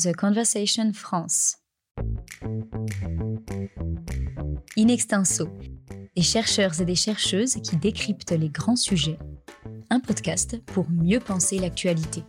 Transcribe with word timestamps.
The 0.00 0.14
Conversation 0.14 0.92
France. 0.92 1.56
In 4.76 4.86
extenso, 4.86 5.48
des 6.14 6.22
chercheurs 6.22 6.80
et 6.80 6.84
des 6.84 6.94
chercheuses 6.94 7.56
qui 7.64 7.76
décryptent 7.76 8.30
les 8.30 8.48
grands 8.48 8.76
sujets. 8.76 9.18
Un 9.90 9.98
podcast 9.98 10.62
pour 10.66 10.88
mieux 10.88 11.18
penser 11.18 11.58
l'actualité. 11.58 12.22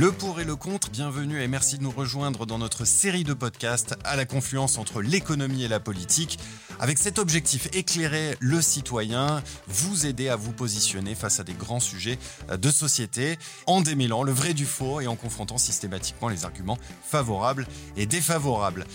Le 0.00 0.12
pour 0.12 0.40
et 0.40 0.44
le 0.44 0.56
contre, 0.56 0.88
bienvenue 0.88 1.42
et 1.42 1.46
merci 1.46 1.76
de 1.76 1.82
nous 1.82 1.90
rejoindre 1.90 2.46
dans 2.46 2.56
notre 2.56 2.86
série 2.86 3.22
de 3.22 3.34
podcasts 3.34 3.96
à 4.02 4.16
la 4.16 4.24
confluence 4.24 4.78
entre 4.78 5.02
l'économie 5.02 5.62
et 5.62 5.68
la 5.68 5.78
politique, 5.78 6.38
avec 6.78 6.96
cet 6.96 7.18
objectif 7.18 7.68
éclairer 7.74 8.34
le 8.40 8.62
citoyen, 8.62 9.42
vous 9.68 10.06
aider 10.06 10.30
à 10.30 10.36
vous 10.36 10.52
positionner 10.52 11.14
face 11.14 11.38
à 11.38 11.44
des 11.44 11.52
grands 11.52 11.80
sujets 11.80 12.18
de 12.50 12.70
société, 12.70 13.38
en 13.66 13.82
démêlant 13.82 14.22
le 14.22 14.32
vrai 14.32 14.54
du 14.54 14.64
faux 14.64 15.02
et 15.02 15.06
en 15.06 15.16
confrontant 15.16 15.58
systématiquement 15.58 16.30
les 16.30 16.46
arguments 16.46 16.78
favorables 17.02 17.66
et 17.98 18.06
défavorables. 18.06 18.86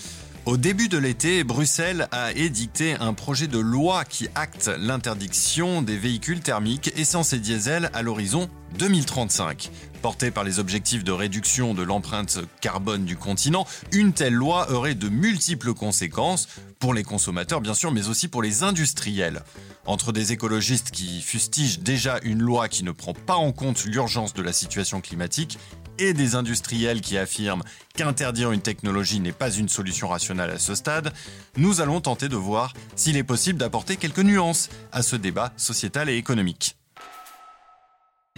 Au 0.48 0.58
début 0.58 0.90
de 0.90 1.00
l'été, 1.00 1.44
Bruxelles 1.44 2.08
a 2.12 2.32
édicté 2.32 2.96
un 3.00 3.14
projet 3.14 3.48
de 3.48 3.58
loi 3.58 4.06
qui 4.06 4.28
acte 4.34 4.72
l'interdiction 4.80 5.82
des 5.82 5.98
véhicules 5.98 6.40
thermiques 6.40 6.92
essence 6.96 7.34
et 7.34 7.40
diesel 7.40 7.92
à 7.94 8.04
l'horizon 8.04 8.48
2035. 8.78 9.72
Portée 10.02 10.32
par 10.32 10.44
les 10.44 10.60
objectifs 10.60 11.04
de 11.04 11.12
réduction 11.12 11.74
de 11.74 11.82
l'empreinte 11.82 12.40
carbone 12.62 13.06
du 13.06 13.18
continent, 13.18 13.66
une 13.92 14.14
telle 14.14 14.34
loi 14.34 14.72
aurait 14.72 14.96
de 14.96 15.10
multiples 15.10 15.74
conséquences, 15.74 16.48
pour 16.80 16.94
les 16.94 17.04
consommateurs 17.04 17.62
bien 17.62 17.74
sûr, 17.74 17.92
mais 17.92 18.08
aussi 18.08 18.28
pour 18.28 18.42
les 18.44 18.64
industriels. 18.64 19.42
Entre 19.86 20.12
des 20.12 20.32
écologistes 20.32 20.92
qui 20.92 21.22
fustigent 21.22 21.80
déjà 21.80 22.20
une 22.24 22.42
loi 22.42 22.68
qui 22.68 22.84
ne 22.84 22.92
prend 22.92 23.14
pas 23.14 23.36
en 23.36 23.52
compte 23.52 23.86
l'urgence 23.86 24.34
de 24.34 24.42
la 24.42 24.54
situation 24.54 25.02
climatique 25.02 25.58
et 25.98 26.14
des 26.14 26.36
industriels 26.36 27.02
qui 27.02 27.18
affirment 27.18 27.64
qu'interdire 27.96 28.52
une 28.52 28.62
technologie 28.62 29.20
n'est 29.20 29.32
pas 29.32 29.52
une 29.52 29.70
solution 29.70 30.08
rationnelle 30.08 30.52
à 30.52 30.60
ce 30.60 30.76
stade, 30.76 31.14
nous 31.58 31.82
allons 31.82 32.02
tenter 32.02 32.30
de 32.30 32.36
voir 32.36 32.74
s'il 32.96 33.18
est 33.18 33.24
possible 33.24 33.60
d'apporter 33.60 33.96
quelques 33.96 34.20
nuances 34.20 34.70
à 34.92 35.02
ce 35.02 35.16
débat 35.16 35.54
sociétal 35.58 36.10
et 36.10 36.18
économique. 36.18 36.76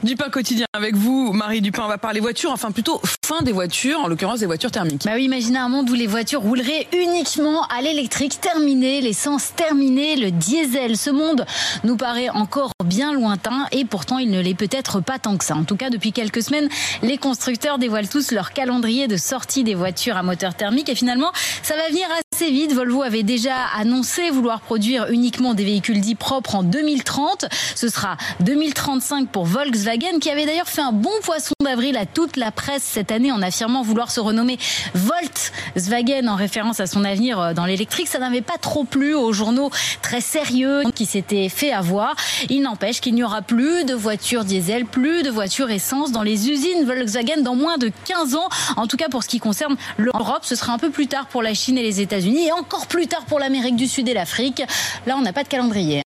Dupin 0.03 0.29
quotidien 0.29 0.67
avec 0.73 0.95
vous, 0.95 1.33
Marie 1.33 1.59
Dupin, 1.59 1.81
on 1.83 1.87
va 1.87 1.97
parler 1.97 2.19
voitures, 2.19 2.51
enfin 2.51 2.69
plutôt 2.69 3.01
fin 3.25 3.41
des 3.41 3.51
voitures, 3.51 3.99
en 3.99 4.07
l'occurrence 4.07 4.41
des 4.41 4.45
voitures 4.45 4.69
thermiques. 4.69 5.05
Bah 5.05 5.13
oui, 5.15 5.23
imaginez 5.23 5.57
un 5.57 5.69
monde 5.69 5.89
où 5.89 5.95
les 5.95 6.05
voitures 6.05 6.41
rouleraient 6.41 6.87
uniquement 6.93 7.63
à 7.63 7.81
l'électrique, 7.81 8.39
terminé, 8.39 9.01
l'essence 9.01 9.55
terminée, 9.55 10.15
le 10.15 10.29
diesel. 10.29 10.97
Ce 10.97 11.09
monde 11.09 11.47
nous 11.83 11.97
paraît 11.97 12.29
encore 12.29 12.73
bien 12.85 13.11
lointain 13.11 13.65
et 13.71 13.85
pourtant 13.85 14.19
il 14.19 14.29
ne 14.29 14.39
l'est 14.39 14.53
peut-être 14.53 14.99
pas 15.01 15.17
tant 15.17 15.35
que 15.35 15.43
ça. 15.43 15.55
En 15.55 15.63
tout 15.63 15.75
cas, 15.75 15.89
depuis 15.89 16.11
quelques 16.11 16.43
semaines, 16.43 16.69
les 17.01 17.17
constructeurs 17.17 17.79
dévoilent 17.79 18.07
tous 18.07 18.31
leur 18.31 18.53
calendrier 18.53 19.07
de 19.07 19.17
sortie 19.17 19.63
des 19.63 19.73
voitures 19.73 20.15
à 20.15 20.21
moteur 20.21 20.53
thermique 20.53 20.89
et 20.89 20.95
finalement, 20.95 21.31
ça 21.63 21.75
va 21.75 21.87
venir 21.89 22.05
assez 22.37 22.51
vite. 22.51 22.71
Volvo 22.71 23.01
avait 23.01 23.23
déjà 23.23 23.55
annoncé 23.75 24.29
vouloir 24.29 24.61
produire 24.61 25.07
uniquement 25.09 25.55
des 25.55 25.65
véhicules 25.65 25.99
dits 25.99 26.13
propres 26.13 26.53
en 26.53 26.61
2030. 26.61 27.45
Ce 27.73 27.89
sera 27.89 28.15
2035 28.41 29.29
pour 29.29 29.45
Volkswagen 29.45 30.19
qui 30.21 30.29
avait 30.29 30.45
d'ailleurs 30.45 30.67
fait 30.67 30.81
un 30.81 30.91
bon 30.91 31.09
poisson 31.23 31.55
d'avril 31.63 31.97
à 31.97 32.05
toute 32.05 32.37
la 32.37 32.51
presse 32.51 32.83
cette 32.83 33.11
année 33.11 33.31
en 33.31 33.41
affirmant 33.41 33.81
vouloir 33.81 34.11
se 34.11 34.19
renommer 34.19 34.59
Volkswagen 34.93 36.27
en 36.27 36.35
référence 36.35 36.79
à 36.79 36.85
son 36.85 37.05
avenir 37.05 37.39
euh, 37.39 37.53
dans 37.55 37.65
l'électrique. 37.65 38.07
Ça 38.07 38.19
n'avait 38.19 38.41
pas 38.41 38.59
trop 38.61 38.83
plu 38.83 39.15
aux 39.15 39.33
journaux 39.33 39.71
très 40.03 40.21
sérieux 40.21 40.83
qui 40.93 41.07
s'étaient 41.07 41.49
fait 41.49 41.71
avoir. 41.71 42.15
Il 42.49 42.61
n'empêche 42.61 43.01
qu'il 43.01 43.15
n'y 43.15 43.23
aura 43.23 43.41
plus 43.41 43.83
de 43.83 43.95
voitures 43.95 44.45
diesel, 44.45 44.85
plus 44.85 45.23
de 45.23 45.31
voitures 45.31 45.71
essence 45.71 46.11
dans 46.11 46.23
les 46.23 46.51
usines 46.51 46.85
Volkswagen 46.85 47.41
dans 47.41 47.55
moins 47.55 47.79
de 47.79 47.89
15 48.05 48.35
ans. 48.35 48.47
En 48.75 48.85
tout 48.85 48.97
cas, 48.97 49.09
pour 49.09 49.23
ce 49.23 49.27
qui 49.27 49.39
concerne 49.39 49.75
l'Europe, 49.97 50.43
ce 50.43 50.53
sera 50.53 50.73
un 50.73 50.77
peu 50.77 50.91
plus 50.91 51.07
tard 51.07 51.25
pour 51.25 51.41
la 51.41 51.55
Chine 51.55 51.79
et 51.79 51.83
les 51.83 51.99
États-Unis 51.99 52.26
et 52.35 52.51
encore 52.51 52.87
plus 52.87 53.07
tard 53.07 53.25
pour 53.25 53.39
l'Amérique 53.39 53.75
du 53.75 53.87
Sud 53.87 54.07
et 54.09 54.13
l'Afrique. 54.13 54.61
Là, 55.05 55.15
on 55.17 55.21
n'a 55.21 55.33
pas 55.33 55.43
de 55.43 55.49
calendrier. 55.49 56.01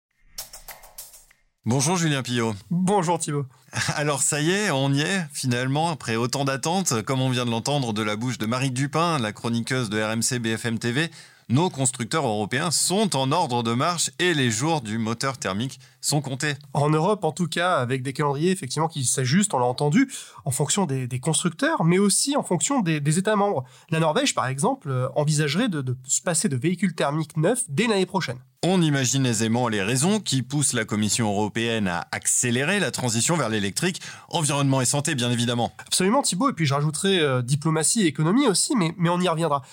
Bonjour 1.65 1.97
Julien 1.97 2.23
Pillot. 2.23 2.55
Bonjour 2.71 3.19
Thibault. 3.19 3.45
Alors 3.95 4.21
ça 4.21 4.39
y 4.39 4.51
est, 4.51 4.71
on 4.71 4.93
y 4.93 5.01
est 5.01 5.25
finalement, 5.33 5.89
après 5.89 6.15
autant 6.15 6.45
d'attentes, 6.45 7.01
comme 7.01 7.21
on 7.21 7.29
vient 7.29 7.45
de 7.45 7.51
l'entendre 7.51 7.91
de 7.91 8.01
la 8.01 8.15
bouche 8.15 8.37
de 8.37 8.45
Marie 8.45 8.71
Dupin, 8.71 9.19
la 9.19 9.33
chroniqueuse 9.33 9.89
de 9.89 10.01
RMC 10.01 10.39
BFM 10.39 10.79
TV, 10.79 11.11
nos 11.49 11.69
constructeurs 11.69 12.25
européens 12.25 12.71
sont 12.71 13.15
en 13.15 13.31
ordre 13.31 13.63
de 13.63 13.73
marche 13.73 14.11
et 14.19 14.33
les 14.33 14.51
jours 14.51 14.81
du 14.81 14.97
moteur 14.97 15.37
thermique 15.37 15.79
sont 16.01 16.21
comptés. 16.21 16.55
En 16.73 16.89
Europe, 16.89 17.23
en 17.23 17.31
tout 17.31 17.47
cas, 17.47 17.77
avec 17.77 18.03
des 18.03 18.11
calendriers 18.11 18.51
effectivement 18.51 18.89
qui 18.89 19.05
s'ajustent, 19.05 19.53
on 19.53 19.59
l'a 19.59 19.65
entendu, 19.65 20.11
en 20.43 20.51
fonction 20.51 20.85
des, 20.85 21.07
constructeurs, 21.19 21.85
mais 21.85 21.99
aussi 21.99 22.35
en 22.35 22.43
fonction 22.43 22.81
des, 22.81 23.17
États 23.17 23.35
membres. 23.35 23.63
La 23.89 23.99
Norvège, 23.99 24.35
par 24.35 24.47
exemple, 24.47 24.89
euh, 24.89 25.07
envisagerait 25.15 25.69
de, 25.69 25.81
de 25.81 25.97
se 26.05 26.21
passer 26.21 26.49
de 26.49 26.57
véhicules 26.57 26.93
thermiques 26.93 27.37
neufs 27.37 27.63
dès 27.69 27.87
l'année 27.87 28.05
prochaine. 28.05 28.37
On 28.63 28.81
imagine 28.81 29.25
aisément 29.25 29.69
les 29.69 29.81
raisons 29.81 30.19
qui 30.19 30.41
poussent 30.41 30.73
la 30.73 30.83
Commission 30.83 31.29
européenne 31.29 31.87
à 31.87 32.07
accélérer 32.11 32.79
la 32.79 32.91
transition 32.91 33.37
vers 33.37 33.49
l'électrique, 33.49 34.01
environnement 34.29 34.81
et 34.81 34.85
santé 34.85 35.15
bien 35.15 35.31
évidemment. 35.31 35.71
Absolument 35.77 36.21
Thibault, 36.21 36.49
et 36.49 36.53
puis 36.53 36.65
je 36.65 36.73
rajouterai 36.73 37.19
euh, 37.19 37.41
diplomatie 37.41 38.01
et 38.01 38.07
économie 38.07 38.47
aussi, 38.47 38.75
mais, 38.75 38.93
mais 38.97 39.09
on 39.09 39.21
y 39.21 39.29
reviendra. 39.29 39.63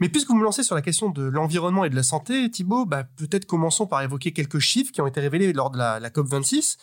Mais 0.00 0.08
puisque 0.08 0.28
vous 0.28 0.36
me 0.36 0.44
lancez 0.44 0.62
sur 0.62 0.74
la 0.74 0.82
question 0.82 1.10
de 1.10 1.22
l'environnement 1.22 1.84
et 1.84 1.90
de 1.90 1.96
la 1.96 2.02
santé, 2.02 2.50
Thibault, 2.50 2.86
bah, 2.86 3.04
peut-être 3.04 3.44
commençons 3.44 3.86
par 3.86 4.02
évoquer 4.02 4.32
quelques 4.32 4.58
chiffres 4.58 4.92
qui 4.92 5.00
ont 5.00 5.06
été 5.06 5.20
révélés 5.20 5.52
lors 5.52 5.70
de 5.70 5.78
la, 5.78 6.00
COP26. 6.10 6.78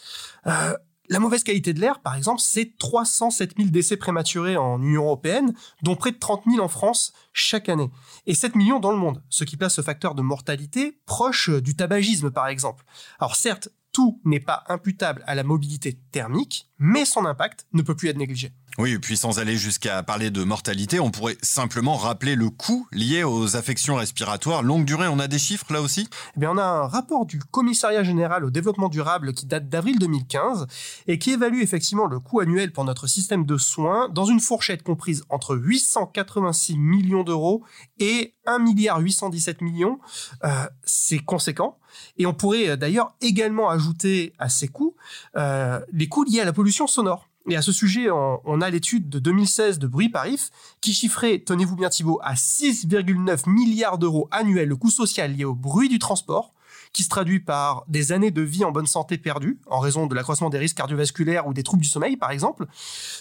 Euh, 0.45 0.73
la 1.09 1.19
mauvaise 1.19 1.44
qualité 1.44 1.73
de 1.73 1.79
l'air, 1.79 2.01
par 2.01 2.16
exemple, 2.16 2.41
c'est 2.41 2.77
307 2.77 3.56
000 3.57 3.69
décès 3.69 3.97
prématurés 3.97 4.57
en 4.57 4.81
Union 4.81 5.06
européenne, 5.06 5.53
dont 5.81 5.95
près 5.95 6.11
de 6.11 6.17
30 6.17 6.44
000 6.50 6.63
en 6.63 6.67
France 6.67 7.13
chaque 7.31 7.69
année, 7.69 7.89
et 8.25 8.35
7 8.35 8.56
millions 8.56 8.79
dans 8.79 8.91
le 8.91 8.97
monde, 8.97 9.23
ce 9.29 9.45
qui 9.45 9.57
place 9.57 9.75
ce 9.75 9.81
facteur 9.81 10.16
de 10.16 10.22
mortalité 10.22 11.00
proche 11.06 11.50
du 11.50 11.75
tabagisme, 11.75 12.29
par 12.29 12.47
exemple. 12.47 12.83
Alors 13.19 13.35
certes, 13.35 13.69
tout 13.94 14.22
n'est 14.25 14.41
pas 14.41 14.63
imputable 14.67 15.23
à 15.27 15.33
la 15.33 15.44
mobilité 15.44 15.97
thermique, 16.11 16.69
mais 16.77 17.06
son 17.06 17.25
impact 17.25 17.66
ne 17.73 17.81
peut 17.81 17.95
plus 17.95 18.09
être 18.09 18.17
négligé. 18.17 18.51
Oui, 18.79 18.91
et 18.91 18.99
puis 18.99 19.17
sans 19.17 19.39
aller 19.39 19.57
jusqu'à 19.57 20.03
parler 20.03 20.29
de 20.29 20.43
mortalité, 20.43 20.99
on 20.99 21.09
pourrait 21.09 21.38
simplement 21.41 21.95
rappeler 21.95 22.35
le 22.35 22.51
coût 22.51 22.88
lié 22.91 23.23
aux 23.23 23.55
affections 23.55 23.95
respiratoires 23.95 24.61
longue 24.61 24.85
durée. 24.85 25.07
On 25.07 25.17
a 25.17 25.27
des 25.27 25.39
chiffres 25.39 25.73
là 25.73 25.81
aussi? 25.81 26.07
Eh 26.35 26.39
bien, 26.39 26.51
on 26.51 26.59
a 26.59 26.63
un 26.63 26.88
rapport 26.88 27.25
du 27.25 27.39
Commissariat 27.39 28.03
général 28.03 28.45
au 28.45 28.51
développement 28.51 28.89
durable 28.89 29.33
qui 29.33 29.47
date 29.47 29.67
d'avril 29.67 29.97
2015 29.97 30.67
et 31.07 31.17
qui 31.17 31.31
évalue 31.31 31.61
effectivement 31.61 32.05
le 32.05 32.19
coût 32.19 32.39
annuel 32.39 32.71
pour 32.71 32.85
notre 32.85 33.07
système 33.07 33.45
de 33.47 33.57
soins 33.57 34.09
dans 34.09 34.25
une 34.25 34.39
fourchette 34.39 34.83
comprise 34.83 35.23
entre 35.29 35.55
886 35.55 36.77
millions 36.77 37.23
d'euros 37.23 37.63
et 37.97 38.35
1 38.45 38.59
milliard 38.59 38.99
817 38.99 39.61
millions. 39.61 39.97
Euh, 40.44 40.67
c'est 40.83 41.17
conséquent. 41.17 41.79
Et 42.17 42.27
on 42.27 42.33
pourrait 42.35 42.69
euh, 42.69 42.75
d'ailleurs 42.75 43.15
également 43.21 43.71
ajouter 43.71 44.33
à 44.38 44.49
ces 44.49 44.67
coûts 44.67 44.95
euh, 45.35 45.79
les 45.91 46.07
coûts 46.07 46.25
liés 46.25 46.41
à 46.41 46.45
la 46.45 46.53
pollution 46.53 46.85
sonore. 46.85 47.27
Et 47.49 47.55
à 47.55 47.61
ce 47.61 47.71
sujet, 47.71 48.09
on, 48.11 48.61
a 48.61 48.69
l'étude 48.69 49.07
de 49.07 49.19
2016 49.19 49.79
de 49.79 49.87
Bruit 49.87 50.09
Parif 50.09 50.49
qui 50.81 50.93
chiffrait, 50.93 51.39
tenez-vous 51.39 51.77
bien 51.77 51.87
Thibault, 51.87 52.19
à 52.21 52.33
6,9 52.33 53.49
milliards 53.49 53.97
d'euros 53.97 54.27
annuels 54.31 54.67
le 54.67 54.75
coût 54.75 54.89
social 54.89 55.33
lié 55.33 55.45
au 55.45 55.55
bruit 55.55 55.87
du 55.87 55.97
transport, 55.97 56.53
qui 56.91 57.03
se 57.03 57.09
traduit 57.09 57.39
par 57.39 57.85
des 57.87 58.11
années 58.11 58.31
de 58.31 58.41
vie 58.41 58.65
en 58.65 58.71
bonne 58.71 58.85
santé 58.85 59.17
perdues, 59.17 59.59
en 59.67 59.79
raison 59.79 60.07
de 60.07 60.15
l'accroissement 60.15 60.49
des 60.49 60.57
risques 60.57 60.77
cardiovasculaires 60.77 61.47
ou 61.47 61.53
des 61.53 61.63
troubles 61.63 61.83
du 61.83 61.89
sommeil 61.89 62.17
par 62.17 62.31
exemple, 62.31 62.65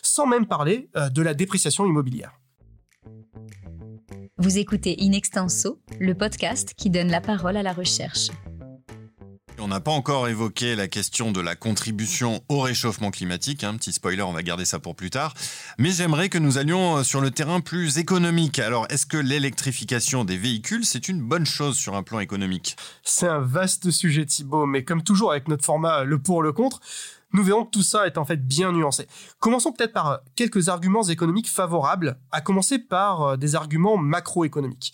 sans 0.02 0.26
même 0.26 0.46
parler 0.46 0.88
euh, 0.96 1.08
de 1.08 1.22
la 1.22 1.34
dépréciation 1.34 1.86
immobilière. 1.86 2.32
Vous 4.38 4.58
écoutez 4.58 4.96
In 5.00 5.12
Extenso, 5.12 5.80
le 6.00 6.14
podcast 6.14 6.74
qui 6.76 6.90
donne 6.90 7.10
la 7.10 7.20
parole 7.20 7.56
à 7.56 7.62
la 7.62 7.72
recherche. 7.72 8.30
On 9.58 9.68
n'a 9.68 9.80
pas 9.80 9.90
encore 9.90 10.28
évoqué 10.28 10.76
la 10.76 10.86
question 10.86 11.32
de 11.32 11.40
la 11.40 11.56
contribution 11.56 12.42
au 12.48 12.60
réchauffement 12.60 13.10
climatique. 13.10 13.64
Un 13.64 13.70
hein. 13.70 13.76
petit 13.76 13.92
spoiler, 13.92 14.22
on 14.22 14.32
va 14.32 14.42
garder 14.42 14.66
ça 14.66 14.78
pour 14.78 14.94
plus 14.94 15.08
tard. 15.08 15.32
Mais 15.78 15.90
j'aimerais 15.90 16.28
que 16.28 16.36
nous 16.36 16.58
allions 16.58 16.98
euh, 16.98 17.02
sur 17.02 17.22
le 17.22 17.30
terrain 17.30 17.60
plus 17.60 17.96
économique. 17.96 18.58
Alors, 18.58 18.86
est-ce 18.90 19.06
que 19.06 19.16
l'électrification 19.16 20.24
des 20.24 20.36
véhicules, 20.36 20.84
c'est 20.84 21.08
une 21.08 21.22
bonne 21.22 21.46
chose 21.46 21.76
sur 21.76 21.94
un 21.94 22.02
plan 22.02 22.20
économique? 22.20 22.76
C'est 23.02 23.28
un 23.28 23.40
vaste 23.40 23.90
sujet, 23.90 24.26
Thibault. 24.26 24.66
Mais 24.66 24.84
comme 24.84 25.02
toujours 25.02 25.30
avec 25.30 25.48
notre 25.48 25.64
format 25.64 26.04
le 26.04 26.18
pour, 26.18 26.42
le 26.42 26.52
contre, 26.52 26.80
nous 27.32 27.42
verrons 27.42 27.64
que 27.64 27.70
tout 27.70 27.82
ça 27.82 28.06
est 28.06 28.18
en 28.18 28.24
fait 28.26 28.46
bien 28.46 28.72
nuancé. 28.72 29.06
Commençons 29.40 29.72
peut-être 29.72 29.92
par 29.92 30.10
euh, 30.10 30.16
quelques 30.34 30.68
arguments 30.68 31.04
économiques 31.04 31.50
favorables, 31.50 32.18
à 32.30 32.42
commencer 32.42 32.78
par 32.78 33.22
euh, 33.22 33.36
des 33.36 33.54
arguments 33.54 33.96
macroéconomiques. 33.96 34.92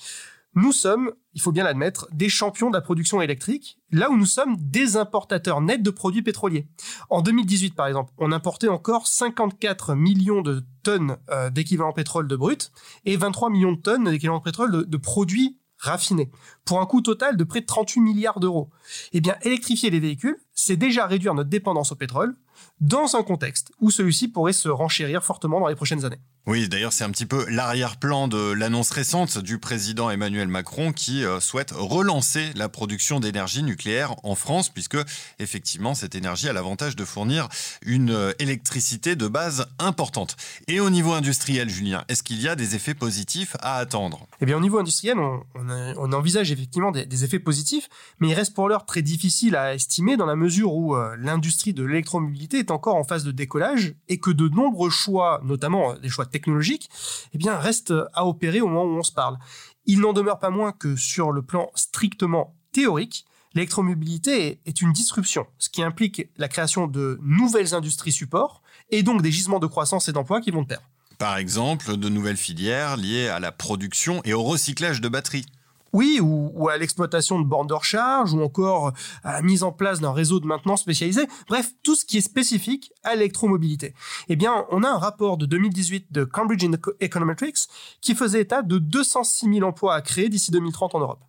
Nous 0.54 0.72
sommes, 0.72 1.12
il 1.32 1.40
faut 1.40 1.50
bien 1.50 1.64
l'admettre, 1.64 2.08
des 2.12 2.28
champions 2.28 2.68
de 2.68 2.74
la 2.74 2.82
production 2.82 3.22
électrique, 3.22 3.78
là 3.90 4.10
où 4.10 4.18
nous 4.18 4.26
sommes 4.26 4.56
des 4.58 4.98
importateurs 4.98 5.62
nets 5.62 5.82
de 5.82 5.90
produits 5.90 6.20
pétroliers. 6.20 6.68
En 7.08 7.22
2018, 7.22 7.74
par 7.74 7.86
exemple, 7.86 8.12
on 8.18 8.32
importait 8.32 8.68
encore 8.68 9.06
54 9.06 9.94
millions 9.94 10.42
de 10.42 10.62
tonnes 10.82 11.16
euh, 11.30 11.48
d'équivalent 11.48 11.94
pétrole 11.94 12.28
de 12.28 12.36
brut 12.36 12.70
et 13.06 13.16
23 13.16 13.48
millions 13.48 13.72
de 13.72 13.80
tonnes 13.80 14.10
d'équivalent 14.10 14.40
pétrole 14.40 14.86
de, 14.86 14.96
produits 14.98 15.58
raffinés, 15.78 16.30
pour 16.66 16.80
un 16.80 16.86
coût 16.86 17.00
total 17.00 17.38
de 17.38 17.44
près 17.44 17.62
de 17.62 17.66
38 17.66 18.00
milliards 18.00 18.38
d'euros. 18.38 18.70
Eh 19.12 19.22
bien, 19.22 19.36
électrifier 19.42 19.88
les 19.88 20.00
véhicules, 20.00 20.36
c'est 20.52 20.76
déjà 20.76 21.06
réduire 21.06 21.34
notre 21.34 21.50
dépendance 21.50 21.92
au 21.92 21.96
pétrole, 21.96 22.36
dans 22.80 23.16
un 23.16 23.22
contexte 23.22 23.72
où 23.80 23.90
celui-ci 23.90 24.28
pourrait 24.28 24.52
se 24.52 24.68
renchérir 24.68 25.24
fortement 25.24 25.60
dans 25.60 25.68
les 25.68 25.74
prochaines 25.74 26.04
années. 26.04 26.20
Oui, 26.44 26.68
d'ailleurs, 26.68 26.92
c'est 26.92 27.04
un 27.04 27.10
petit 27.12 27.24
peu 27.24 27.46
l'arrière-plan 27.48 28.26
de 28.26 28.50
l'annonce 28.50 28.90
récente 28.90 29.38
du 29.38 29.58
président 29.58 30.10
Emmanuel 30.10 30.48
Macron 30.48 30.92
qui 30.92 31.24
euh, 31.24 31.38
souhaite 31.38 31.70
relancer 31.70 32.50
la 32.56 32.68
production 32.68 33.20
d'énergie 33.20 33.62
nucléaire 33.62 34.16
en 34.24 34.34
France, 34.34 34.68
puisque 34.68 34.96
effectivement, 35.38 35.94
cette 35.94 36.16
énergie 36.16 36.48
a 36.48 36.52
l'avantage 36.52 36.96
de 36.96 37.04
fournir 37.04 37.48
une 37.86 38.10
euh, 38.10 38.32
électricité 38.40 39.14
de 39.14 39.28
base 39.28 39.66
importante. 39.78 40.36
Et 40.66 40.80
au 40.80 40.90
niveau 40.90 41.12
industriel, 41.12 41.70
Julien, 41.70 42.02
est-ce 42.08 42.24
qu'il 42.24 42.42
y 42.42 42.48
a 42.48 42.56
des 42.56 42.74
effets 42.74 42.94
positifs 42.94 43.56
à 43.60 43.76
attendre? 43.76 44.26
Eh 44.40 44.46
bien, 44.46 44.56
au 44.56 44.60
niveau 44.60 44.80
industriel, 44.80 45.18
on, 45.20 46.12
envisage 46.12 46.50
effectivement 46.50 46.90
des, 46.90 47.24
effets 47.24 47.38
positifs, 47.38 47.88
mais 48.18 48.30
il 48.30 48.34
reste 48.34 48.52
pour 48.52 48.68
l'heure 48.68 48.84
très 48.84 49.02
difficile 49.02 49.54
à 49.54 49.74
estimer 49.74 50.16
dans 50.16 50.26
la 50.26 50.34
mesure 50.34 50.74
où 50.74 50.96
euh, 50.96 51.14
l'industrie 51.20 51.72
de 51.72 51.84
l'électromobilité 51.84 52.58
est 52.58 52.72
encore 52.72 52.96
en 52.96 53.04
phase 53.04 53.22
de 53.22 53.30
décollage 53.30 53.94
et 54.08 54.18
que 54.18 54.30
de 54.30 54.48
nombreux 54.48 54.90
choix, 54.90 55.40
notamment 55.44 55.94
des 55.94 56.08
choix 56.08 56.26
technologique, 56.32 56.90
eh 57.32 57.38
bien, 57.38 57.56
reste 57.56 57.94
à 58.14 58.26
opérer 58.26 58.60
au 58.60 58.66
moment 58.66 58.84
où 58.84 58.98
on 58.98 59.02
se 59.02 59.12
parle. 59.12 59.38
Il 59.86 60.00
n'en 60.00 60.12
demeure 60.12 60.38
pas 60.38 60.50
moins 60.50 60.72
que 60.72 60.96
sur 60.96 61.30
le 61.30 61.42
plan 61.42 61.70
strictement 61.74 62.56
théorique, 62.72 63.26
l'électromobilité 63.54 64.60
est 64.64 64.80
une 64.80 64.92
disruption, 64.92 65.46
ce 65.58 65.68
qui 65.68 65.82
implique 65.82 66.28
la 66.36 66.48
création 66.48 66.86
de 66.86 67.18
nouvelles 67.22 67.74
industries 67.74 68.12
supports 68.12 68.62
et 68.90 69.02
donc 69.02 69.22
des 69.22 69.30
gisements 69.30 69.58
de 69.60 69.66
croissance 69.66 70.08
et 70.08 70.12
d'emploi 70.12 70.40
qui 70.40 70.50
vont 70.50 70.62
de 70.62 70.68
pair. 70.68 70.80
Par 71.18 71.36
exemple, 71.36 71.96
de 71.96 72.08
nouvelles 72.08 72.36
filières 72.36 72.96
liées 72.96 73.28
à 73.28 73.38
la 73.38 73.52
production 73.52 74.22
et 74.24 74.34
au 74.34 74.42
recyclage 74.42 75.00
de 75.00 75.08
batteries. 75.08 75.46
Oui, 75.92 76.20
ou, 76.20 76.68
à 76.68 76.78
l'exploitation 76.78 77.38
de 77.38 77.44
bornes 77.44 77.66
de 77.66 77.74
recharge, 77.74 78.32
ou 78.32 78.42
encore 78.42 78.92
à 79.24 79.32
la 79.32 79.42
mise 79.42 79.62
en 79.62 79.72
place 79.72 80.00
d'un 80.00 80.12
réseau 80.12 80.40
de 80.40 80.46
maintenance 80.46 80.80
spécialisé. 80.80 81.26
Bref, 81.48 81.72
tout 81.82 81.94
ce 81.94 82.04
qui 82.04 82.18
est 82.18 82.22
spécifique 82.22 82.92
à 83.02 83.14
l'électromobilité. 83.14 83.94
Eh 84.28 84.36
bien, 84.36 84.64
on 84.70 84.82
a 84.82 84.88
un 84.88 84.98
rapport 84.98 85.36
de 85.36 85.46
2018 85.46 86.06
de 86.10 86.24
Cambridge 86.24 86.64
Econometrics 87.02 87.68
qui 88.00 88.14
faisait 88.14 88.40
état 88.40 88.62
de 88.62 88.78
206 88.78 89.52
000 89.52 89.68
emplois 89.68 89.94
à 89.94 90.00
créer 90.00 90.28
d'ici 90.28 90.50
2030 90.50 90.94
en 90.94 91.00
Europe. 91.00 91.20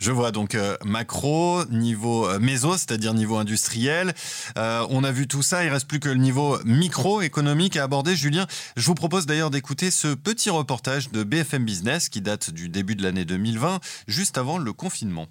Je 0.00 0.12
vois 0.12 0.32
donc 0.32 0.54
euh, 0.54 0.76
macro, 0.82 1.62
niveau 1.66 2.26
euh, 2.26 2.38
méso, 2.38 2.72
c'est-à-dire 2.72 3.12
niveau 3.12 3.36
industriel. 3.36 4.14
Euh, 4.56 4.86
on 4.88 5.04
a 5.04 5.12
vu 5.12 5.28
tout 5.28 5.42
ça, 5.42 5.62
il 5.62 5.68
reste 5.68 5.86
plus 5.86 6.00
que 6.00 6.08
le 6.08 6.14
niveau 6.14 6.58
micro-économique 6.64 7.76
à 7.76 7.84
aborder. 7.84 8.16
Julien, 8.16 8.46
je 8.78 8.86
vous 8.86 8.94
propose 8.94 9.26
d'ailleurs 9.26 9.50
d'écouter 9.50 9.90
ce 9.90 10.14
petit 10.14 10.48
reportage 10.48 11.10
de 11.10 11.22
BFM 11.22 11.66
Business 11.66 12.08
qui 12.08 12.22
date 12.22 12.50
du 12.50 12.70
début 12.70 12.96
de 12.96 13.02
l'année 13.02 13.26
2020, 13.26 13.78
juste 14.08 14.38
avant 14.38 14.56
le 14.56 14.72
confinement. 14.72 15.26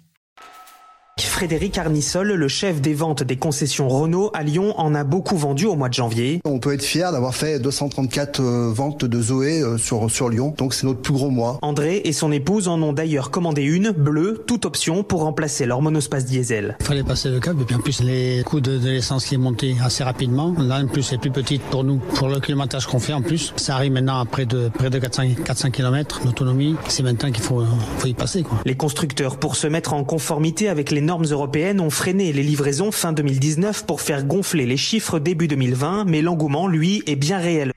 Frédéric 1.22 1.78
Arnissol, 1.78 2.32
le 2.32 2.48
chef 2.48 2.80
des 2.80 2.94
ventes 2.94 3.22
des 3.22 3.36
concessions 3.36 3.88
Renault 3.88 4.30
à 4.34 4.42
Lyon, 4.42 4.74
en 4.78 4.94
a 4.94 5.04
beaucoup 5.04 5.36
vendu 5.36 5.66
au 5.66 5.76
mois 5.76 5.88
de 5.88 5.94
janvier. 5.94 6.40
On 6.44 6.58
peut 6.58 6.74
être 6.74 6.82
fier 6.82 7.12
d'avoir 7.12 7.34
fait 7.34 7.58
234 7.58 8.40
euh, 8.40 8.70
ventes 8.72 9.04
de 9.04 9.22
Zoé 9.22 9.60
euh, 9.62 9.78
sur, 9.78 10.10
sur 10.10 10.28
Lyon, 10.28 10.54
donc 10.56 10.74
c'est 10.74 10.86
notre 10.86 11.00
plus 11.00 11.12
gros 11.12 11.30
mois. 11.30 11.58
André 11.62 12.00
et 12.04 12.12
son 12.12 12.32
épouse 12.32 12.68
en 12.68 12.80
ont 12.82 12.92
d'ailleurs 12.92 13.30
commandé 13.30 13.62
une, 13.62 13.90
bleue, 13.90 14.42
toute 14.46 14.64
option 14.64 15.02
pour 15.02 15.22
remplacer 15.22 15.66
leur 15.66 15.82
monospace 15.82 16.24
diesel. 16.24 16.76
Il 16.80 16.86
fallait 16.86 17.04
passer 17.04 17.28
le 17.28 17.40
cap 17.40 17.56
et 17.60 17.64
puis 17.64 17.74
en 17.74 17.80
plus 17.80 18.02
les 18.02 18.42
coûts 18.44 18.60
de, 18.60 18.78
l'essence 18.78 19.26
qui 19.26 19.34
est 19.34 19.38
monté 19.38 19.76
assez 19.82 20.04
rapidement. 20.04 20.54
Là 20.58 20.80
en 20.82 20.86
plus 20.86 21.02
c'est 21.02 21.18
plus 21.18 21.30
petite 21.30 21.62
pour 21.62 21.84
nous, 21.84 21.98
pour 22.14 22.28
le 22.28 22.40
kilométrage 22.40 22.86
qu'on 22.86 23.00
fait 23.00 23.12
en 23.12 23.22
plus. 23.22 23.52
Ça 23.56 23.74
arrive 23.74 23.92
maintenant 23.92 24.20
à 24.20 24.24
près 24.24 24.46
de, 24.46 24.68
près 24.68 24.90
de 24.90 24.98
400, 24.98 25.22
400 25.44 25.70
km 25.70 26.20
d'autonomie. 26.24 26.76
C'est 26.88 27.02
maintenant 27.02 27.30
qu'il 27.30 27.42
faut, 27.42 27.62
faut 27.98 28.06
y 28.06 28.14
passer. 28.14 28.42
Quoi. 28.42 28.58
Les 28.64 28.76
constructeurs, 28.76 29.38
pour 29.38 29.56
se 29.56 29.66
mettre 29.66 29.92
en 29.92 30.04
conformité 30.04 30.68
avec 30.68 30.90
les 30.90 31.00
normes 31.10 31.24
européennes 31.24 31.80
ont 31.80 31.90
freiné 31.90 32.32
les 32.32 32.44
livraisons 32.44 32.92
fin 32.92 33.12
2019 33.12 33.84
pour 33.84 34.00
faire 34.00 34.22
gonfler 34.22 34.64
les 34.64 34.76
chiffres 34.76 35.18
début 35.18 35.48
2020, 35.48 36.04
mais 36.04 36.22
l'engouement, 36.22 36.68
lui, 36.68 37.02
est 37.08 37.16
bien 37.16 37.38
réel. 37.38 37.72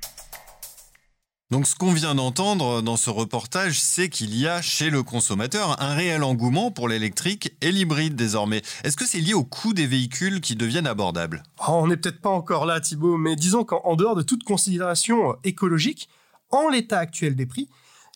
Donc 1.49 1.65
ce 1.65 1.73
qu'on 1.73 1.93
vient 1.93 2.13
d'entendre 2.13 2.83
dans 2.83 2.95
ce 2.95 3.09
reportage, 3.09 3.81
c'est 3.81 4.07
qu'il 4.07 4.37
y 4.39 4.47
a 4.47 4.61
chez 4.61 4.91
le 4.91 5.01
consommateur 5.01 5.81
un 5.81 5.95
réel 5.95 6.23
engouement 6.23 6.69
pour 6.69 6.87
l'électrique 6.87 7.57
et 7.61 7.71
l'hybride 7.71 8.15
désormais. 8.15 8.61
Est-ce 8.83 8.95
que 8.95 9.07
c'est 9.07 9.17
lié 9.17 9.33
au 9.33 9.43
coût 9.43 9.73
des 9.73 9.87
véhicules 9.87 10.39
qui 10.39 10.55
deviennent 10.55 10.85
abordables? 10.85 11.41
Oh, 11.67 11.71
On 11.71 11.87
n'est 11.87 11.97
peut-être 11.97 12.21
pas 12.21 12.29
encore 12.29 12.67
là 12.67 12.79
Thibault, 12.81 13.17
mais 13.17 13.35
disons 13.35 13.63
qu'en 13.63 13.95
dehors 13.95 14.15
de 14.15 14.21
toute 14.21 14.43
considération 14.43 15.35
écologique, 15.43 16.07
en 16.51 16.69
l'état 16.69 16.99
actuel 16.99 17.35
des 17.35 17.47
prix, 17.47 17.67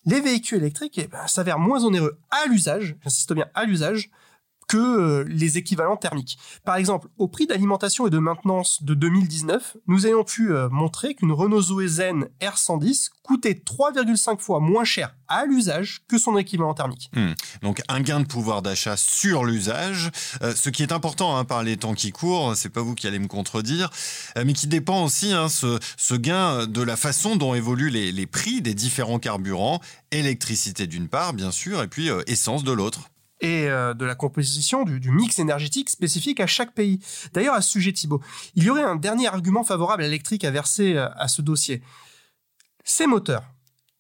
les 0.06 0.22
véhicules 0.22 0.60
électriques 0.60 1.00
eh 1.00 1.08
ben, 1.08 1.26
s'avèrent 1.26 1.58
moins 1.58 1.84
onéreux 1.86 2.20
à 2.30 2.46
l'usage, 2.46 2.96
j'insiste 3.04 3.34
bien 3.34 3.48
à 3.56 3.66
l'usage, 3.66 4.12
que 4.68 4.78
euh, 4.78 5.26
les 5.28 5.58
équivalents 5.58 5.98
thermiques. 5.98 6.38
Par 6.66 6.76
exemple, 6.76 7.08
au 7.18 7.28
prix 7.28 7.48
d'alimentation 7.48 8.08
et 8.08 8.10
de 8.10 8.20
maintenance 8.20 8.84
de 8.84 8.94
2019, 8.94 9.78
nous 9.88 10.06
ayons 10.06 10.24
pu 10.24 10.52
euh, 10.52 10.70
montrer 10.70 11.16
qu'une 11.16 11.32
Renault 11.32 11.62
Zoe 11.62 11.88
Zen 11.88 12.28
R110 12.42 13.10
coûtait 13.24 13.62
3,5 13.66 14.40
fois 14.40 14.60
moins 14.60 14.84
cher 14.84 15.16
à 15.30 15.46
l'usage 15.46 16.02
que 16.08 16.18
son 16.18 16.38
équivalent 16.38 16.74
thermique. 16.74 17.10
Hmm. 17.14 17.34
Donc 17.62 17.82
un 17.88 18.02
gain 18.02 18.20
de 18.20 18.26
pouvoir 18.26 18.62
d'achat 18.62 18.98
sur 18.98 19.46
l'usage, 19.46 20.12
euh, 20.42 20.54
ce 20.56 20.70
qui 20.70 20.84
est 20.84 20.92
important 20.92 21.38
hein, 21.38 21.46
par 21.46 21.64
les 21.64 21.78
temps 21.78 21.94
qui 21.94 22.12
courent, 22.12 22.56
c'est 22.56 22.70
pas 22.70 22.82
vous 22.82 22.96
qui 22.96 23.08
allez 23.08 23.20
me 23.20 23.28
contredire, 23.28 23.90
mais 24.38 24.54
qui 24.54 24.68
dépend 24.68 25.04
aussi 25.04 25.32
hein, 25.32 25.48
ce, 25.50 26.16
gain 26.16 26.66
de 26.68 26.82
la 26.82 26.96
façon 26.96 27.36
dont 27.36 27.54
évoluent 27.54 27.90
les 27.90 28.26
prix 28.26 28.62
des 28.62 28.74
différents 28.74 29.20
carburants, 29.20 29.82
électricité 30.12 30.88
d'une 30.88 31.08
part 31.08 31.34
bien 31.34 31.52
sûr, 31.52 31.82
et 31.82 31.88
puis 31.88 32.10
essence 32.28 32.64
de 32.64 32.72
l'autre 32.72 33.10
et 33.42 33.68
euh, 33.70 33.94
de 33.94 34.06
la 34.06 34.16
composition 34.16 34.84
du, 34.84 35.12
mix 35.12 35.40
énergétique 35.40 35.90
spécifique 35.90 36.40
à 36.40 36.48
chaque 36.48 36.74
pays. 36.74 37.00
D'ailleurs, 37.34 37.56
à 37.56 37.62
ce 37.62 37.70
sujet, 37.70 37.94
Thibault, 37.94 38.22
il 38.56 38.64
y 38.64 38.70
aurait 38.70 38.84
un 38.84 38.96
dernier 38.96 39.28
argument 39.28 39.64
favorable 39.64 40.04
à 40.04 40.06
l'électrique 40.06 40.44
à 40.44 40.52
verser 40.52 40.96
euh, 40.96 41.10
à 41.16 41.28
ce 41.28 41.42
dossier. 41.42 41.82
Ces 42.84 43.08
moteurs, 43.08 43.44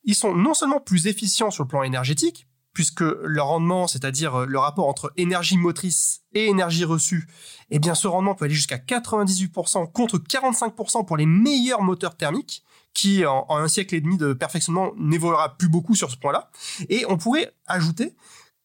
ils 0.03 0.15
sont 0.15 0.33
non 0.33 0.53
seulement 0.53 0.79
plus 0.79 1.07
efficients 1.07 1.51
sur 1.51 1.63
le 1.63 1.67
plan 1.67 1.83
énergétique, 1.83 2.47
puisque 2.73 3.01
leur 3.01 3.47
rendement, 3.47 3.87
c'est-à-dire 3.87 4.35
euh, 4.35 4.45
le 4.45 4.59
rapport 4.59 4.87
entre 4.87 5.11
énergie 5.17 5.57
motrice 5.57 6.21
et 6.33 6.45
énergie 6.47 6.85
reçue, 6.85 7.27
eh 7.69 7.79
bien 7.79 7.95
ce 7.95 8.07
rendement 8.07 8.35
peut 8.35 8.45
aller 8.45 8.53
jusqu'à 8.53 8.77
98% 8.77 9.91
contre 9.91 10.17
45% 10.17 11.05
pour 11.05 11.17
les 11.17 11.25
meilleurs 11.25 11.81
moteurs 11.81 12.15
thermiques, 12.15 12.63
qui 12.93 13.25
en, 13.25 13.45
en 13.49 13.57
un 13.57 13.67
siècle 13.67 13.93
et 13.93 14.01
demi 14.01 14.17
de 14.17 14.33
perfectionnement 14.33 14.91
n'évoluera 14.97 15.55
plus 15.57 15.69
beaucoup 15.69 15.93
sur 15.93 16.09
ce 16.09 16.17
point-là. 16.17 16.49
Et 16.89 17.05
on 17.09 17.17
pourrait 17.17 17.53
ajouter 17.67 18.15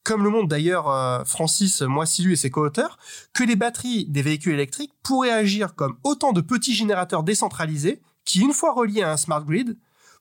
comme 0.05 0.25
le 0.25 0.31
montre 0.31 0.49
d'ailleurs 0.49 0.89
euh, 0.89 1.25
Francis 1.25 1.83
Moissilu 1.83 2.33
et 2.33 2.37
ses 2.37 2.51
co-auteurs, 2.51 2.99
que 3.33 3.45
les 3.45 3.57
batteries 3.57 4.07
des 4.07 4.23
véhicules 4.23 4.55
électriques 4.55 4.93
pourraient 5.03 5.31
agir 5.31 5.75
comme 5.75 5.97
autant 6.05 6.33
de 6.33 6.41
petits 6.41 6.75
générateurs 6.75 7.23
décentralisés 7.23 8.01
qui, 8.25 8.41
une 8.41 8.53
fois 8.53 8.73
reliés 8.73 9.03
à 9.03 9.13
un 9.13 9.17
smart 9.17 9.45
grid, 9.45 9.77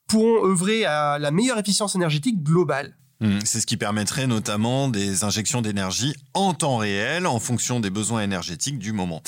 pourront 0.07 0.45
œuvrer 0.45 0.85
à 0.85 1.19
la 1.19 1.31
meilleure 1.31 1.57
efficience 1.57 1.95
énergétique 1.95 2.43
globale. 2.43 2.95
Mmh, 3.21 3.39
c'est 3.45 3.61
ce 3.61 3.67
qui 3.67 3.77
permettrait 3.77 4.25
notamment 4.25 4.89
des 4.89 5.23
injections 5.23 5.61
d'énergie 5.61 6.15
en 6.33 6.55
temps 6.55 6.77
réel 6.77 7.27
en 7.27 7.39
fonction 7.39 7.79
des 7.79 7.91
besoins 7.91 8.21
énergétiques 8.21 8.79
du 8.79 8.93
moment. 8.93 9.21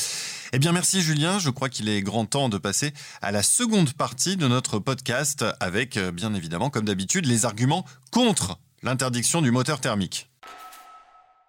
Eh 0.52 0.58
bien 0.58 0.72
merci 0.72 1.02
Julien, 1.02 1.38
je 1.38 1.52
crois 1.52 1.70
qu'il 1.70 1.88
est 1.88 2.02
grand 2.02 2.26
temps 2.26 2.50
de 2.50 2.58
passer 2.58 2.92
à 3.22 3.32
la 3.32 3.44
seconde 3.44 3.94
partie 3.94 4.36
de 4.36 4.48
notre 4.48 4.80
podcast 4.80 5.46
avec 5.60 5.98
euh, 5.98 6.12
bien 6.12 6.34
évidemment 6.34 6.72
comme 6.72 6.86
d'habitude 6.86 7.28
les 7.28 7.46
arguments 7.46 7.86
contre 8.10 8.58
l'interdiction 8.82 9.44
du 9.44 9.52
moteur 9.52 9.80
thermique. 9.80 10.33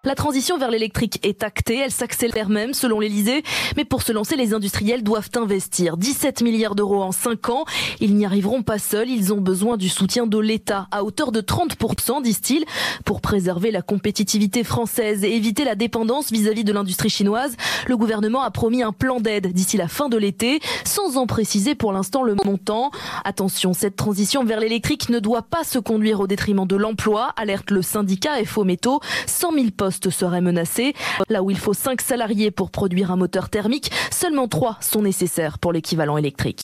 La 0.05 0.13
transition 0.13 0.59
vers 0.59 0.69
l'électrique 0.69 1.19
est 1.23 1.41
actée, 1.41 1.79
elle 1.79 1.91
s'accélère 1.91 2.47
même 2.47 2.75
selon 2.75 2.99
l'Elysée, 2.99 3.41
mais 3.75 3.85
pour 3.85 4.03
se 4.03 4.11
lancer, 4.11 4.35
les 4.35 4.53
industriels 4.53 5.01
doivent 5.01 5.31
investir 5.35 5.97
17 5.97 6.43
milliards 6.43 6.75
d'euros 6.75 7.01
en 7.01 7.11
5 7.11 7.49
ans. 7.49 7.65
Ils 8.01 8.15
n'y 8.15 8.23
arriveront 8.23 8.61
pas 8.61 8.77
seuls, 8.77 9.09
ils 9.09 9.33
ont 9.33 9.41
besoin 9.41 9.77
du 9.77 9.89
soutien 9.89 10.27
de 10.27 10.37
l'État 10.37 10.87
à 10.91 11.03
hauteur 11.03 11.31
de 11.31 11.41
30%, 11.41 12.21
disent-ils, 12.21 12.65
pour 13.03 13.19
préserver 13.19 13.71
la 13.71 13.81
compétitivité 13.81 14.63
française 14.63 15.23
et 15.23 15.35
éviter 15.35 15.63
la 15.63 15.73
dépendance 15.73 16.31
vis-à-vis 16.31 16.63
de 16.63 16.71
l'industrie 16.71 17.09
chinoise. 17.09 17.57
Le 17.87 17.97
gouvernement 17.97 18.43
a 18.43 18.51
promis 18.51 18.83
un 18.83 18.91
plan 18.91 19.19
d'aide 19.19 19.53
d'ici 19.53 19.75
la 19.75 19.87
fin 19.87 20.07
de 20.07 20.17
l'été, 20.17 20.59
sans 20.83 21.17
en 21.17 21.25
préciser 21.25 21.73
pour 21.73 21.91
l'instant 21.91 22.21
le 22.21 22.35
montant. 22.45 22.91
Attention, 23.23 23.73
cette 23.73 23.95
transition 23.95 24.43
vers 24.43 24.59
l'électrique 24.59 25.09
ne 25.09 25.17
doit 25.17 25.41
pas 25.41 25.63
se 25.63 25.79
conduire 25.79 26.19
au 26.19 26.27
détriment 26.27 26.67
de 26.67 26.75
l'emploi, 26.75 27.33
alerte 27.37 27.71
le 27.71 27.81
syndicat 27.81 28.33
FO 28.45 28.65
Métaux. 28.65 28.99
100 29.25 29.53
000 29.53 29.65
postes 29.75 29.94
serait 30.09 30.41
menacé. 30.41 30.93
Là 31.29 31.43
où 31.43 31.51
il 31.51 31.57
faut 31.57 31.73
5 31.73 32.01
salariés 32.01 32.51
pour 32.51 32.71
produire 32.71 33.11
un 33.11 33.15
moteur 33.15 33.49
thermique, 33.49 33.91
seulement 34.11 34.47
3 34.47 34.77
sont 34.81 35.01
nécessaires 35.01 35.59
pour 35.59 35.73
l'équivalent 35.73 36.17
électrique. 36.17 36.61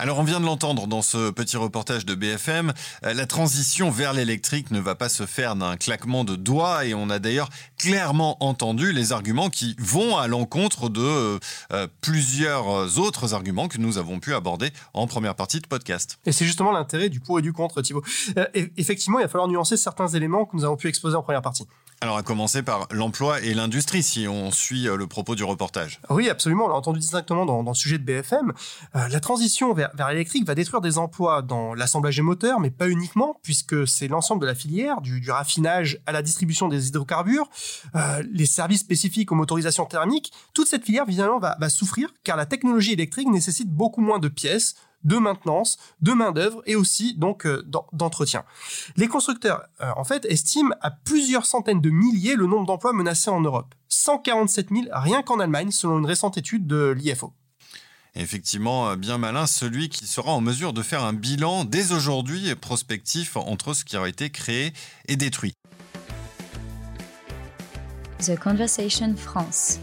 Alors 0.00 0.20
on 0.20 0.22
vient 0.22 0.38
de 0.38 0.44
l'entendre 0.44 0.86
dans 0.86 1.02
ce 1.02 1.30
petit 1.30 1.56
reportage 1.56 2.06
de 2.06 2.14
BFM, 2.14 2.72
euh, 3.04 3.14
la 3.14 3.26
transition 3.26 3.90
vers 3.90 4.12
l'électrique 4.12 4.70
ne 4.70 4.78
va 4.78 4.94
pas 4.94 5.08
se 5.08 5.26
faire 5.26 5.56
d'un 5.56 5.76
claquement 5.76 6.22
de 6.22 6.36
doigts 6.36 6.84
et 6.84 6.94
on 6.94 7.10
a 7.10 7.18
d'ailleurs 7.18 7.48
clairement 7.78 8.36
entendu 8.38 8.92
les 8.92 9.10
arguments 9.10 9.50
qui 9.50 9.74
vont 9.80 10.16
à 10.16 10.28
l'encontre 10.28 10.88
de 10.88 11.00
euh, 11.00 11.38
euh, 11.72 11.88
plusieurs 12.00 13.00
autres 13.00 13.34
arguments 13.34 13.66
que 13.66 13.78
nous 13.78 13.98
avons 13.98 14.20
pu 14.20 14.34
aborder 14.34 14.70
en 14.94 15.08
première 15.08 15.34
partie 15.34 15.58
de 15.58 15.66
podcast. 15.66 16.20
Et 16.26 16.30
c'est 16.30 16.46
justement 16.46 16.70
l'intérêt 16.70 17.08
du 17.08 17.18
pour 17.18 17.40
et 17.40 17.42
du 17.42 17.52
contre, 17.52 17.82
Thibault. 17.82 18.04
effectivement, 18.54 19.18
il 19.18 19.22
va 19.22 19.28
falloir 19.28 19.48
nuancer 19.48 19.76
certains 19.76 20.06
éléments 20.06 20.44
que 20.44 20.56
nous 20.56 20.64
avons 20.64 20.76
pu 20.76 20.86
exposer 20.86 21.16
en 21.16 21.22
première 21.22 21.42
partie. 21.42 21.66
Alors 22.00 22.16
à 22.16 22.22
commencer 22.22 22.62
par 22.62 22.86
l'emploi 22.92 23.40
et 23.40 23.54
l'industrie, 23.54 24.04
si 24.04 24.28
on 24.28 24.52
suit 24.52 24.86
euh, 24.86 24.96
le 24.96 25.08
propos 25.08 25.34
du 25.34 25.42
reportage. 25.42 26.00
Oui, 26.10 26.28
absolument. 26.28 26.66
On 26.66 26.68
l'a 26.68 26.76
entendu 26.76 27.00
directement 27.00 27.44
dans, 27.44 27.60
le 27.60 27.74
sujet 27.74 27.98
de 27.98 28.04
BFM. 28.04 28.52
Euh, 28.94 29.08
la 29.08 29.18
transition 29.18 29.74
vers, 29.74 29.90
l'électrique 30.08 30.46
va 30.46 30.54
détruire 30.54 30.80
des 30.80 30.96
emplois 30.96 31.42
dans 31.42 31.74
l'assemblage 31.74 32.14
des 32.14 32.22
moteurs, 32.22 32.60
mais 32.60 32.70
pas 32.70 32.88
uniquement, 32.88 33.40
puisque 33.42 33.88
c'est 33.88 34.06
l'ensemble 34.06 34.42
de 34.42 34.46
la 34.46 34.54
filière, 34.54 35.00
du, 35.00 35.28
raffinage 35.28 35.98
à 36.06 36.12
la 36.12 36.22
distribution 36.22 36.68
des 36.68 36.86
hydrocarbures, 36.86 37.50
euh, 37.96 38.22
les 38.32 38.46
services 38.46 38.80
spécifiques 38.80 39.32
aux 39.32 39.34
motorisations 39.34 39.84
thermiques. 39.84 40.32
Toute 40.54 40.68
cette 40.68 40.84
filière, 40.84 41.04
finalement, 41.04 41.40
va 41.40 41.68
souffrir, 41.68 42.14
car 42.22 42.36
la 42.36 42.46
technologie 42.46 42.92
électrique 42.92 43.28
nécessite 43.28 43.70
beaucoup 43.70 44.00
moins 44.00 44.20
de 44.20 44.28
pièces, 44.28 44.76
de 45.04 45.16
maintenance, 45.16 45.78
de 46.00 46.12
main-d'œuvre 46.12 46.62
et 46.66 46.76
aussi 46.76 47.14
donc 47.14 47.46
euh, 47.46 47.64
d'entretien. 47.92 48.44
Les 48.96 49.08
constructeurs, 49.08 49.62
euh, 49.80 49.90
en 49.96 50.04
fait, 50.04 50.24
estiment 50.26 50.74
à 50.80 50.90
plusieurs 50.90 51.46
centaines 51.46 51.80
de 51.80 51.90
milliers 51.90 52.34
le 52.34 52.46
nombre 52.46 52.66
d'emplois 52.66 52.92
menacés 52.92 53.30
en 53.30 53.40
Europe. 53.40 53.74
147 53.88 54.68
000 54.70 54.82
rien 54.92 55.22
qu'en 55.22 55.40
Allemagne, 55.40 55.70
selon 55.70 55.98
une 55.98 56.06
récente 56.06 56.38
étude 56.38 56.66
de 56.66 56.90
l'IFO. 56.96 57.32
Effectivement, 58.14 58.90
euh, 58.90 58.96
bien 58.96 59.18
malin 59.18 59.46
celui 59.46 59.88
qui 59.88 60.06
sera 60.06 60.32
en 60.32 60.40
mesure 60.40 60.72
de 60.72 60.82
faire 60.82 61.04
un 61.04 61.12
bilan 61.12 61.64
dès 61.64 61.92
aujourd'hui 61.92 62.54
prospectif 62.54 63.36
entre 63.36 63.74
ce 63.74 63.84
qui 63.84 63.96
a 63.96 64.06
été 64.08 64.30
créé 64.30 64.72
et 65.06 65.16
détruit. 65.16 65.54
The 68.20 68.36
Conversation 68.36 69.14
France. 69.16 69.78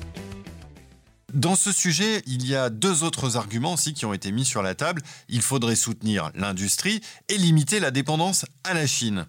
Dans 1.35 1.55
ce 1.55 1.73
sujet, 1.73 2.23
il 2.27 2.47
y 2.47 2.55
a 2.55 2.69
deux 2.69 3.03
autres 3.03 3.35
arguments 3.35 3.73
aussi 3.73 3.93
qui 3.93 4.05
ont 4.05 4.13
été 4.13 4.31
mis 4.31 4.45
sur 4.45 4.61
la 4.61 4.73
table. 4.73 5.01
Il 5.27 5.41
faudrait 5.41 5.75
soutenir 5.75 6.31
l'industrie 6.33 7.01
et 7.27 7.37
limiter 7.37 7.81
la 7.81 7.91
dépendance 7.91 8.45
à 8.63 8.73
la 8.73 8.87
Chine. 8.87 9.27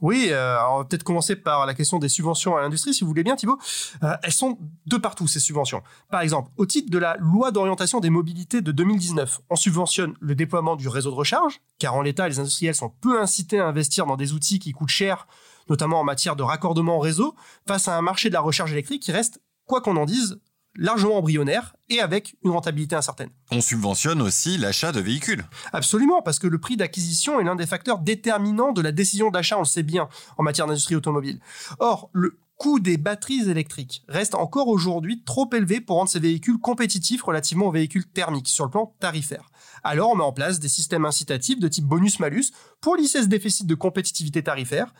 Oui, 0.00 0.28
euh, 0.30 0.56
on 0.70 0.78
va 0.78 0.84
peut-être 0.84 1.02
commencer 1.02 1.34
par 1.34 1.66
la 1.66 1.74
question 1.74 1.98
des 1.98 2.08
subventions 2.08 2.56
à 2.56 2.60
l'industrie, 2.60 2.94
si 2.94 3.02
vous 3.02 3.08
voulez 3.08 3.24
bien, 3.24 3.34
Thibault. 3.34 3.58
Euh, 4.04 4.14
elles 4.22 4.32
sont 4.32 4.58
de 4.86 4.96
partout, 4.96 5.26
ces 5.26 5.40
subventions. 5.40 5.82
Par 6.08 6.20
exemple, 6.20 6.52
au 6.56 6.66
titre 6.66 6.88
de 6.88 6.98
la 6.98 7.16
loi 7.16 7.50
d'orientation 7.50 7.98
des 7.98 8.10
mobilités 8.10 8.60
de 8.60 8.70
2019, 8.70 9.40
on 9.50 9.56
subventionne 9.56 10.14
le 10.20 10.36
déploiement 10.36 10.76
du 10.76 10.86
réseau 10.86 11.10
de 11.10 11.16
recharge, 11.16 11.60
car 11.80 11.96
en 11.96 12.02
l'état, 12.02 12.28
les 12.28 12.38
industriels 12.38 12.76
sont 12.76 12.90
peu 13.00 13.20
incités 13.20 13.58
à 13.58 13.66
investir 13.66 14.06
dans 14.06 14.16
des 14.16 14.34
outils 14.34 14.60
qui 14.60 14.70
coûtent 14.70 14.88
cher, 14.88 15.26
notamment 15.68 15.98
en 15.98 16.04
matière 16.04 16.36
de 16.36 16.44
raccordement 16.44 16.98
au 16.98 17.00
réseau, 17.00 17.34
face 17.66 17.88
à 17.88 17.96
un 17.98 18.02
marché 18.02 18.28
de 18.28 18.34
la 18.34 18.40
recharge 18.40 18.70
électrique 18.70 19.02
qui 19.02 19.10
reste, 19.10 19.42
quoi 19.66 19.80
qu'on 19.80 19.96
en 19.96 20.06
dise, 20.06 20.38
largement 20.76 21.18
embryonnaire 21.18 21.74
et 21.88 22.00
avec 22.00 22.36
une 22.44 22.50
rentabilité 22.50 22.96
incertaine. 22.96 23.30
On 23.50 23.60
subventionne 23.60 24.22
aussi 24.22 24.56
l'achat 24.56 24.92
de 24.92 25.00
véhicules. 25.00 25.44
Absolument, 25.72 26.22
parce 26.22 26.38
que 26.38 26.46
le 26.46 26.58
prix 26.58 26.76
d'acquisition 26.76 27.40
est 27.40 27.44
l'un 27.44 27.56
des 27.56 27.66
facteurs 27.66 27.98
déterminants 27.98 28.72
de 28.72 28.80
la 28.80 28.92
décision 28.92 29.30
d'achat, 29.30 29.56
on 29.56 29.60
le 29.60 29.66
sait 29.66 29.82
bien, 29.82 30.08
en 30.38 30.42
matière 30.42 30.66
d'industrie 30.66 30.96
automobile. 30.96 31.40
Or, 31.78 32.10
le 32.12 32.38
coût 32.60 32.78
des 32.78 32.98
batteries 32.98 33.48
électriques 33.48 34.04
reste 34.06 34.34
encore 34.34 34.68
aujourd'hui 34.68 35.24
trop 35.24 35.48
élevé 35.54 35.80
pour 35.80 35.96
rendre 35.96 36.10
ces 36.10 36.20
véhicules 36.20 36.58
compétitifs 36.58 37.22
relativement 37.22 37.68
aux 37.68 37.72
véhicules 37.72 38.06
thermiques 38.06 38.48
sur 38.48 38.64
le 38.64 38.70
plan 38.70 38.94
tarifaire. 39.00 39.50
Alors 39.82 40.10
on 40.10 40.16
met 40.16 40.24
en 40.24 40.32
place 40.32 40.60
des 40.60 40.68
systèmes 40.68 41.06
incitatifs 41.06 41.58
de 41.58 41.68
type 41.68 41.86
bonus-malus 41.86 42.52
pour 42.82 42.96
lisser 42.96 43.22
ce 43.22 43.28
déficit 43.28 43.66
de 43.66 43.74
compétitivité 43.74 44.42
tarifaire 44.42 44.92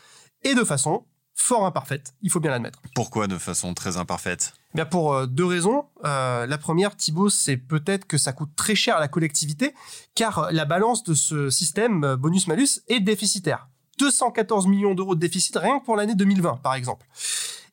et 0.43 0.55
de 0.55 0.65
façon 0.65 1.05
fort 1.35 1.67
imparfaite, 1.67 2.15
il 2.23 2.31
faut 2.31 2.41
bien 2.41 2.51
l'admettre. 2.51 2.81
Pourquoi 2.95 3.27
de 3.27 3.37
façon 3.37 3.75
très 3.75 3.99
imparfaite? 3.99 4.55
Bien 4.75 4.85
pour 4.85 5.15
euh, 5.15 5.27
deux 5.27 5.45
raisons. 5.45 5.87
Euh, 6.05 6.47
la 6.47 6.59
première, 6.59 6.97
Thibaut, 6.97 7.29
c'est 7.29 7.57
peut-être 7.57 8.07
que 8.07 8.19
ça 8.19 8.33
coûte 8.33 8.51
très 8.55 8.77
cher 8.77 8.97
à 8.97 9.01
la 9.01 9.09
collectivité, 9.09 9.75
car 10.15 10.53
la 10.53 10.65
balance 10.65 11.03
de 11.03 11.15
ce 11.15 11.51
système 11.51 12.05
euh, 12.05 12.17
bonus-malus 12.17 12.81
est 12.87 13.01
déficitaire. 13.01 13.69
214 13.99 14.69
millions 14.69 14.95
d'euros 14.95 15.15
de 15.15 15.21
déficit 15.21 15.57
rien 15.57 15.81
que 15.81 15.85
pour 15.85 15.97
l'année 15.97 16.15
2020, 16.15 16.61
par 16.63 16.75
exemple. 16.75 17.07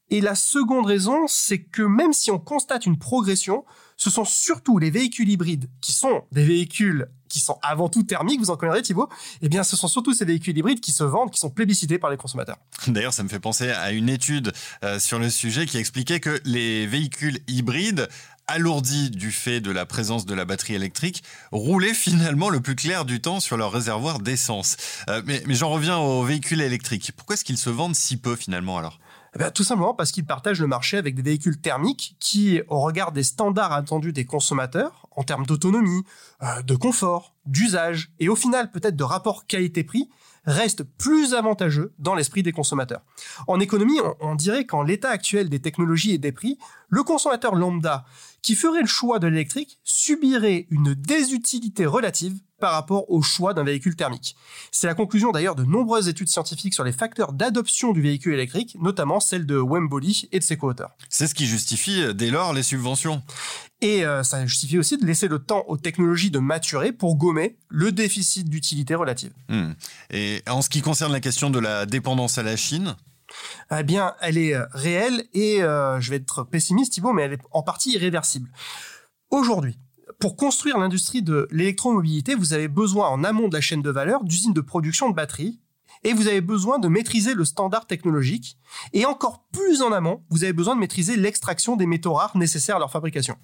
Et 0.10 0.22
la 0.22 0.36
seconde 0.36 0.86
raison, 0.86 1.26
c'est 1.28 1.62
que 1.62 1.84
même 1.84 2.14
si 2.14 2.32
on 2.32 2.40
constate 2.40 2.86
une 2.86 2.98
progression, 2.98 3.64
ce 3.98 4.10
sont 4.10 4.26
surtout 4.26 4.78
les 4.78 4.92
véhicules 4.92 5.28
hybrides 5.28 5.70
qui 5.82 5.92
sont 5.92 6.24
des 6.32 6.46
véhicules 6.46 7.08
qui 7.28 7.40
sont 7.40 7.58
avant 7.62 7.90
tout 7.90 8.04
thermiques, 8.04 8.40
vous 8.40 8.52
en 8.52 8.56
connaissez 8.56 8.84
Thibaut, 8.84 9.10
eh 9.42 9.50
bien 9.50 9.64
ce 9.64 9.76
sont 9.76 9.88
surtout 9.88 10.14
ces 10.14 10.24
véhicules 10.24 10.58
hybrides 10.58 10.80
qui 10.80 10.94
se 10.94 11.04
vendent, 11.04 11.32
qui 11.32 11.40
sont 11.40 11.50
plébiscités 11.50 12.00
par 12.00 12.10
les 12.10 12.16
consommateurs. 12.16 12.58
D'ailleurs, 12.88 13.14
ça 13.14 13.24
me 13.24 13.28
fait 13.28 13.40
penser 13.40 13.70
à 13.70 13.92
une 13.92 14.08
étude 14.08 14.54
euh, 14.84 14.98
sur 15.00 15.20
le 15.20 15.30
sujet 15.30 15.66
qui 15.66 15.78
expliquait 15.78 16.22
que 16.22 16.40
les 16.46 16.88
véhicules 16.88 17.40
hybrides 17.48 18.08
alourdis 18.48 19.10
du 19.10 19.32
fait 19.32 19.60
de 19.60 19.72
la 19.72 19.86
présence 19.86 20.26
de 20.26 20.34
la 20.34 20.46
batterie 20.46 20.74
électrique, 20.74 21.22
roulaient 21.52 21.94
finalement 21.94 22.50
le 22.50 22.62
plus 22.62 22.76
clair 22.76 23.04
du 23.04 23.20
temps 23.20 23.42
sur 23.42 23.58
leur 23.58 23.74
réservoir 23.74 24.20
d'essence. 24.20 24.78
Euh, 25.10 25.22
mais, 25.26 25.44
mais 25.46 25.54
j'en 25.54 25.70
reviens 25.70 25.98
aux 25.98 26.24
véhicules 26.24 26.62
électriques. 26.62 27.12
Pourquoi 27.16 27.34
est-ce 27.34 27.44
qu'ils 27.44 27.58
se 27.58 27.70
vendent 27.70 27.96
si 27.96 28.16
peu 28.16 28.38
finalement 28.38 28.78
alors? 28.78 29.00
Eh 29.38 29.44
bien, 29.44 29.52
tout 29.52 29.64
simplement 29.64 29.94
parce 29.94 30.12
qu'ils 30.12 30.26
partagent 30.26 30.62
le 30.62 30.66
marché 30.66 30.98
avec 30.98 31.14
des 31.14 31.22
véhicules 31.22 31.62
thermiques 31.62 32.16
qui, 32.20 32.60
au 32.70 32.80
regard 32.80 33.12
des 33.12 33.22
standards 33.22 33.72
attendus 33.72 34.12
des 34.12 34.26
consommateurs, 34.26 35.08
en 35.12 35.22
termes 35.22 35.46
d'autonomie, 35.46 36.02
euh, 36.42 36.64
de 36.64 36.76
confort, 36.76 37.36
d'usage, 37.46 38.12
et 38.20 38.30
au 38.30 38.36
final 38.36 38.72
peut-être 38.72 38.96
de 38.96 39.04
rapport 39.04 39.46
qualité-prix, 39.46 40.10
restent 40.46 40.82
plus 40.82 41.36
avantageux 41.36 41.94
dans 42.00 42.16
l'esprit 42.16 42.42
des 42.42 42.52
consommateurs. 42.52 43.04
En 43.46 43.60
économie, 43.60 44.00
on, 44.04 44.16
on 44.22 44.34
dirait 44.34 44.66
qu'en 44.66 44.82
l'état 44.82 45.12
actuel 45.12 45.50
des 45.50 45.60
technologies 45.60 46.16
et 46.16 46.18
des 46.18 46.32
prix, 46.32 46.58
le 46.90 47.04
consommateur 47.04 47.54
lambda 47.54 48.06
qui 48.42 48.56
ferait 48.56 48.82
le 48.82 48.88
choix 48.88 49.20
de 49.20 49.28
l'électrique 49.28 49.80
subirait 49.84 50.66
une 50.72 50.96
désutilité 50.96 51.86
relative 51.86 52.40
par 52.60 52.74
rapport 52.74 53.10
au 53.10 53.22
choix 53.22 53.54
d'un 53.54 53.64
véhicule 53.64 53.96
thermique. 53.96 54.36
C'est 54.72 54.88
la 54.88 54.96
conclusion 54.96 55.32
d'ailleurs 55.32 55.56
de 55.56 55.64
nombreuses 55.64 56.08
études 56.08 56.28
scientifiques 56.28 56.74
sur 56.74 56.84
les 56.84 56.92
facteurs 56.92 57.34
d'adoption 57.34 57.92
du 57.92 58.02
véhicule 58.02 58.34
électrique, 58.34 58.78
notamment 58.80 59.20
celle 59.20 59.46
de 59.46 59.58
Wemboli 59.58 60.28
et 60.32 60.40
de 60.40 60.44
ses 60.44 60.58
co-auteurs. 60.58 60.92
C'est 61.10 61.28
ce 61.28 61.36
qui 61.36 61.46
justifie 61.46 62.02
euh, 62.02 62.14
dès 62.14 62.32
lors 62.32 62.54
les 62.54 62.64
subventions. 62.64 63.22
Et 63.82 64.06
euh, 64.06 64.24
ça 64.24 64.46
justifie 64.46 64.80
aussi 64.80 64.98
de 64.98 65.06
laisser 65.06 65.28
le 65.28 65.40
temps 65.40 65.64
aux 65.68 65.78
technologies 65.78 66.32
de 66.32 66.40
maturer 66.40 66.92
pour 66.92 67.16
gommer 67.16 67.58
le 67.70 67.92
déficit 67.92 68.50
d'utilité 68.50 68.96
relative. 68.96 69.34
Hmm. 69.50 69.74
Et 70.10 70.42
en 70.48 70.62
ce 70.62 70.70
qui 70.70 70.82
concerne 70.82 71.12
la 71.12 71.20
question 71.20 71.50
de 71.50 71.60
la 71.60 71.86
dépendance 71.86 72.38
à 72.40 72.44
la 72.44 72.56
Chine, 72.56 72.96
eh 73.72 73.84
bien, 73.84 74.16
elle 74.22 74.38
est 74.38 74.54
euh, 74.54 74.66
réelle 74.72 75.26
et 75.34 75.62
euh, 75.62 76.00
je 76.00 76.10
vais 76.10 76.18
être 76.18 76.44
pessimiste, 76.44 76.94
Thibault, 76.94 77.14
mais 77.14 77.24
elle 77.24 77.34
est 77.34 77.42
en 77.52 77.64
partie 77.64 77.94
irréversible. 77.94 78.50
Aujourd'hui, 79.30 79.78
pour 80.20 80.36
construire 80.36 80.80
l'industrie 80.80 81.22
de 81.22 81.48
l'électromobilité, 81.52 82.34
vous 82.34 82.54
avez 82.54 82.68
besoin 82.68 83.08
en 83.10 83.24
amont 83.24 83.48
de 83.50 83.54
la 83.54 83.62
chaîne 83.62 83.84
de 83.84 83.90
valeur 83.90 84.24
d'usines 84.24 84.54
de 84.54 84.62
production 84.62 85.10
de 85.10 85.16
batteries 85.16 85.60
et 86.04 86.14
vous 86.14 86.28
avez 86.28 86.42
besoin 86.42 86.80
de 86.80 86.88
maîtriser 86.88 87.34
le 87.34 87.46
standard 87.46 87.86
technologique 87.86 88.58
et 88.94 89.06
encore 89.06 89.46
plus 89.52 89.82
en 89.82 89.92
amont, 89.92 90.24
vous 90.30 90.44
avez 90.44 90.54
besoin 90.54 90.76
de 90.76 90.80
maîtriser 90.80 91.18
l'extraction 91.18 91.76
des 91.76 91.86
métaux 91.86 92.14
rares 92.14 92.38
nécessaires 92.38 92.78
à 92.78 92.80
leur 92.80 92.92
fabrication. 92.92 93.38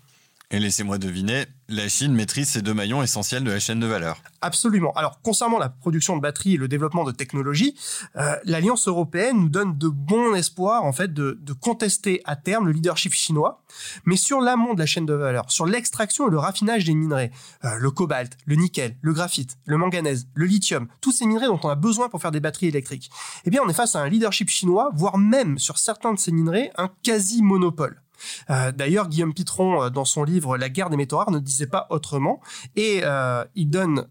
Et 0.53 0.59
laissez-moi 0.59 0.99
deviner, 0.99 1.47
la 1.67 1.89
Chine 1.89 2.13
maîtrise 2.13 2.47
ces 2.47 2.61
deux 2.61 2.75
maillons 2.75 3.01
essentiels 3.01 3.43
de 3.43 3.49
la 3.49 3.59
chaîne 3.59 3.79
de 3.79 3.87
valeur. 3.87 4.21
Absolument. 4.41 4.93
Alors, 4.93 5.19
concernant 5.23 5.57
la 5.57 5.69
production 5.69 6.15
de 6.15 6.21
batteries 6.21 6.53
et 6.53 6.57
le 6.57 6.67
développement 6.67 7.03
de 7.05 7.11
technologies, 7.11 7.75
euh, 8.17 8.35
l'Alliance 8.45 8.87
européenne 8.87 9.39
nous 9.39 9.49
donne 9.49 9.79
de 9.79 9.87
bons 9.87 10.35
espoirs, 10.35 10.83
en 10.83 10.93
fait, 10.93 11.11
de, 11.11 11.39
contester 11.59 12.21
à 12.25 12.35
terme 12.35 12.67
le 12.67 12.71
leadership 12.71 13.13
chinois. 13.13 13.63
Mais 14.05 14.15
sur 14.15 14.41
l'amont 14.41 14.75
de 14.75 14.79
la 14.79 14.85
chaîne 14.85 15.07
de 15.07 15.15
valeur, 15.15 15.49
sur 15.49 15.65
l'extraction 15.65 16.27
et 16.27 16.29
le 16.31 16.37
raffinage 16.37 16.85
des 16.85 16.93
minerais, 16.93 17.31
euh, 17.65 17.69
le 17.79 17.89
cobalt, 17.89 18.37
le 18.45 18.55
nickel, 18.55 18.95
le 19.01 19.11
graphite, 19.11 19.57
le 19.65 19.77
manganèse, 19.77 20.27
le 20.35 20.45
lithium, 20.45 20.87
tous 21.01 21.13
ces 21.13 21.25
minerais 21.25 21.47
dont 21.47 21.59
on 21.63 21.69
a 21.69 21.75
besoin 21.75 22.09
pour 22.09 22.21
faire 22.21 22.31
des 22.31 22.39
batteries 22.39 22.67
électriques, 22.67 23.09
eh 23.45 23.49
bien, 23.49 23.63
on 23.65 23.69
est 23.69 23.73
face 23.73 23.95
à 23.95 24.01
un 24.01 24.07
leadership 24.07 24.49
chinois, 24.49 24.91
voire 24.93 25.17
même, 25.17 25.57
sur 25.57 25.79
certains 25.79 26.13
de 26.13 26.19
ces 26.19 26.31
minerais, 26.31 26.69
un 26.77 26.91
quasi-monopole. 27.01 28.02
Euh, 28.49 28.71
D'ailleurs, 28.71 29.09
Guillaume 29.09 29.33
Pitron, 29.33 29.83
euh, 29.83 29.89
dans 29.89 30.05
son 30.05 30.23
livre 30.23 30.57
La 30.57 30.69
guerre 30.69 30.89
des 30.89 30.97
métaux 30.97 31.17
rares, 31.17 31.31
ne 31.31 31.39
disait 31.39 31.67
pas 31.67 31.87
autrement. 31.89 32.41
Et 32.75 33.01
euh, 33.03 33.43
donne, 33.55 34.07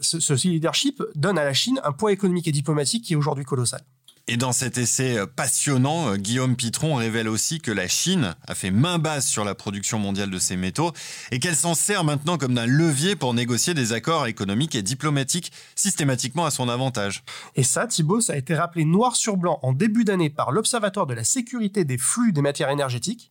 ce 0.00 0.48
leadership 0.48 1.02
donne 1.14 1.38
à 1.38 1.44
la 1.44 1.52
Chine 1.52 1.80
un 1.84 1.92
poids 1.92 2.12
économique 2.12 2.48
et 2.48 2.52
diplomatique 2.52 3.04
qui 3.04 3.12
est 3.12 3.16
aujourd'hui 3.16 3.44
colossal. 3.44 3.80
Et 4.26 4.38
dans 4.38 4.52
cet 4.52 4.78
essai 4.78 5.18
passionnant, 5.36 6.16
Guillaume 6.16 6.56
Pitron 6.56 6.94
révèle 6.94 7.28
aussi 7.28 7.60
que 7.60 7.70
la 7.70 7.88
Chine 7.88 8.34
a 8.48 8.54
fait 8.54 8.70
main 8.70 8.98
basse 8.98 9.28
sur 9.28 9.44
la 9.44 9.54
production 9.54 9.98
mondiale 9.98 10.30
de 10.30 10.38
ces 10.38 10.56
métaux 10.56 10.92
et 11.30 11.38
qu'elle 11.38 11.54
s'en 11.54 11.74
sert 11.74 12.04
maintenant 12.04 12.38
comme 12.38 12.54
d'un 12.54 12.64
levier 12.64 13.16
pour 13.16 13.34
négocier 13.34 13.74
des 13.74 13.92
accords 13.92 14.26
économiques 14.26 14.76
et 14.76 14.82
diplomatiques 14.82 15.52
systématiquement 15.74 16.46
à 16.46 16.50
son 16.50 16.70
avantage. 16.70 17.22
Et 17.54 17.62
ça, 17.64 17.86
Thibault, 17.86 18.22
ça 18.22 18.32
a 18.32 18.36
été 18.36 18.54
rappelé 18.54 18.86
noir 18.86 19.14
sur 19.14 19.36
blanc 19.36 19.58
en 19.60 19.74
début 19.74 20.04
d'année 20.04 20.30
par 20.30 20.52
l'Observatoire 20.52 21.06
de 21.06 21.12
la 21.12 21.24
sécurité 21.24 21.84
des 21.84 21.98
flux 21.98 22.32
des 22.32 22.40
matières 22.40 22.70
énergétiques. 22.70 23.30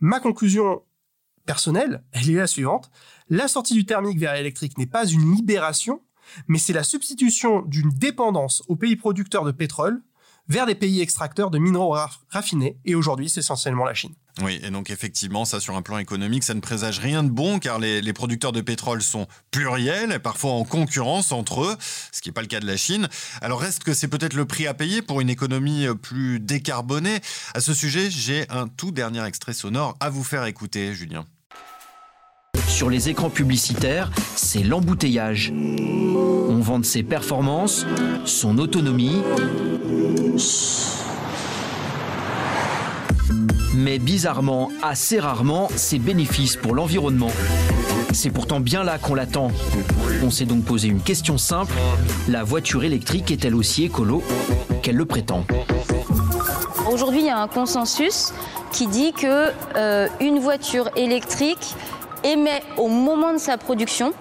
Ma 0.00 0.18
conclusion 0.18 0.80
personnelle, 1.44 2.04
elle 2.12 2.30
est 2.30 2.36
la 2.36 2.46
suivante. 2.46 2.90
La 3.28 3.48
sortie 3.48 3.74
du 3.74 3.84
thermique 3.84 4.18
vers 4.18 4.32
l'électrique 4.32 4.78
n'est 4.78 4.86
pas 4.86 5.04
une 5.04 5.34
libération, 5.36 6.00
mais 6.48 6.58
c'est 6.58 6.72
la 6.72 6.84
substitution 6.84 7.60
d'une 7.66 7.90
dépendance 7.90 8.62
aux 8.68 8.76
pays 8.76 8.96
producteurs 8.96 9.44
de 9.44 9.52
pétrole 9.52 10.00
vers 10.48 10.66
des 10.66 10.74
pays 10.74 11.00
extracteurs 11.00 11.50
de 11.50 11.58
minéraux 11.58 11.96
raffinés, 12.30 12.78
et 12.84 12.94
aujourd'hui 12.94 13.28
c'est 13.28 13.40
essentiellement 13.40 13.84
la 13.84 13.94
Chine. 13.94 14.14
Oui, 14.40 14.58
et 14.62 14.70
donc 14.70 14.88
effectivement, 14.88 15.44
ça 15.44 15.60
sur 15.60 15.76
un 15.76 15.82
plan 15.82 15.98
économique, 15.98 16.42
ça 16.42 16.54
ne 16.54 16.60
présage 16.60 16.98
rien 16.98 17.22
de 17.22 17.28
bon 17.28 17.58
car 17.58 17.78
les, 17.78 18.12
producteurs 18.14 18.52
de 18.52 18.62
pétrole 18.62 19.02
sont 19.02 19.26
pluriels 19.50 20.12
et 20.12 20.18
parfois 20.18 20.52
en 20.52 20.64
concurrence 20.64 21.32
entre 21.32 21.64
eux, 21.64 21.76
ce 22.12 22.22
qui 22.22 22.30
n'est 22.30 22.32
pas 22.32 22.40
le 22.40 22.46
cas 22.46 22.60
de 22.60 22.66
la 22.66 22.78
Chine. 22.78 23.08
Alors 23.42 23.60
reste 23.60 23.84
que 23.84 23.92
c'est 23.92 24.08
peut-être 24.08 24.34
le 24.34 24.46
prix 24.46 24.66
à 24.66 24.74
payer 24.74 25.02
pour 25.02 25.20
une 25.20 25.28
économie 25.28 25.86
plus 26.00 26.40
décarbonée. 26.40 27.20
À 27.54 27.60
ce 27.60 27.74
sujet, 27.74 28.10
j'ai 28.10 28.48
un 28.48 28.68
tout 28.68 28.90
dernier 28.90 29.24
extrait 29.26 29.52
sonore 29.52 29.96
à 30.00 30.08
vous 30.08 30.24
faire 30.24 30.46
écouter, 30.46 30.94
Julien. 30.94 31.26
Sur 32.72 32.88
les 32.88 33.10
écrans 33.10 33.28
publicitaires, 33.28 34.10
c'est 34.34 34.62
l'embouteillage. 34.62 35.52
On 35.52 36.58
vante 36.60 36.86
ses 36.86 37.02
performances, 37.02 37.86
son 38.24 38.56
autonomie 38.58 39.20
mais 43.74 43.98
bizarrement, 43.98 44.70
assez 44.82 45.18
rarement, 45.18 45.68
ses 45.74 45.98
bénéfices 45.98 46.56
pour 46.56 46.74
l'environnement. 46.74 47.30
C'est 48.12 48.30
pourtant 48.30 48.60
bien 48.60 48.84
là 48.84 48.98
qu'on 48.98 49.14
l'attend. 49.14 49.50
On 50.22 50.30
s'est 50.30 50.44
donc 50.44 50.64
posé 50.64 50.88
une 50.88 51.00
question 51.00 51.38
simple, 51.38 51.74
la 52.28 52.44
voiture 52.44 52.84
électrique 52.84 53.30
est-elle 53.30 53.54
aussi 53.54 53.84
écolo 53.84 54.22
qu'elle 54.82 54.96
le 54.96 55.06
prétend 55.06 55.44
Aujourd'hui, 56.90 57.20
il 57.20 57.26
y 57.26 57.30
a 57.30 57.38
un 57.38 57.48
consensus 57.48 58.32
qui 58.72 58.86
dit 58.86 59.12
que 59.12 59.50
euh, 59.76 60.08
une 60.20 60.38
voiture 60.38 60.90
électrique 60.96 61.74
émet 62.24 62.62
au 62.76 62.88
moment 62.88 63.32
de 63.32 63.38
sa 63.38 63.56
production 63.58 64.12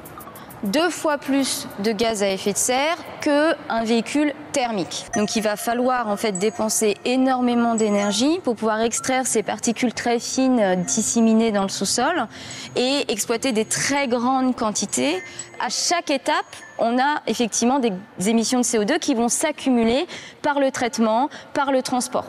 deux 0.64 0.90
fois 0.90 1.18
plus 1.18 1.68
de 1.80 1.92
gaz 1.92 2.22
à 2.22 2.30
effet 2.30 2.54
de 2.54 2.58
serre 2.58 2.98
qu'un 3.22 3.84
véhicule 3.84 4.34
thermique. 4.52 5.06
Donc 5.16 5.36
il 5.36 5.42
va 5.42 5.56
falloir 5.56 6.08
en 6.08 6.18
fait 6.18 6.34
dépenser 6.34 6.98
énormément 7.06 7.76
d'énergie 7.76 8.40
pour 8.44 8.56
pouvoir 8.56 8.82
extraire 8.82 9.26
ces 9.26 9.44
particules 9.44 9.94
très 9.94 10.20
fines 10.20 10.84
disséminées 10.84 11.52
dans 11.52 11.64
le 11.64 11.70
sous-sol 11.70 12.28
et 12.76 13.12
exploiter 13.12 13.54
des 13.54 13.66
très 13.66 14.08
grandes 14.08 14.56
quantités. 14.56 15.22
À 15.60 15.70
chaque 15.70 16.12
étape, 16.12 16.56
on 16.78 17.00
a 17.00 17.22
effectivement 17.28 17.80
des 17.80 17.94
émissions 18.30 18.60
de 18.60 18.66
CO2 18.66 19.00
qui 19.00 19.14
vont 19.16 19.30
s'accumuler 19.30 20.06
par 20.42 20.60
le 20.60 20.72
traitement, 20.72 21.30
par 21.54 21.72
le 21.72 21.82
transport. 21.82 22.26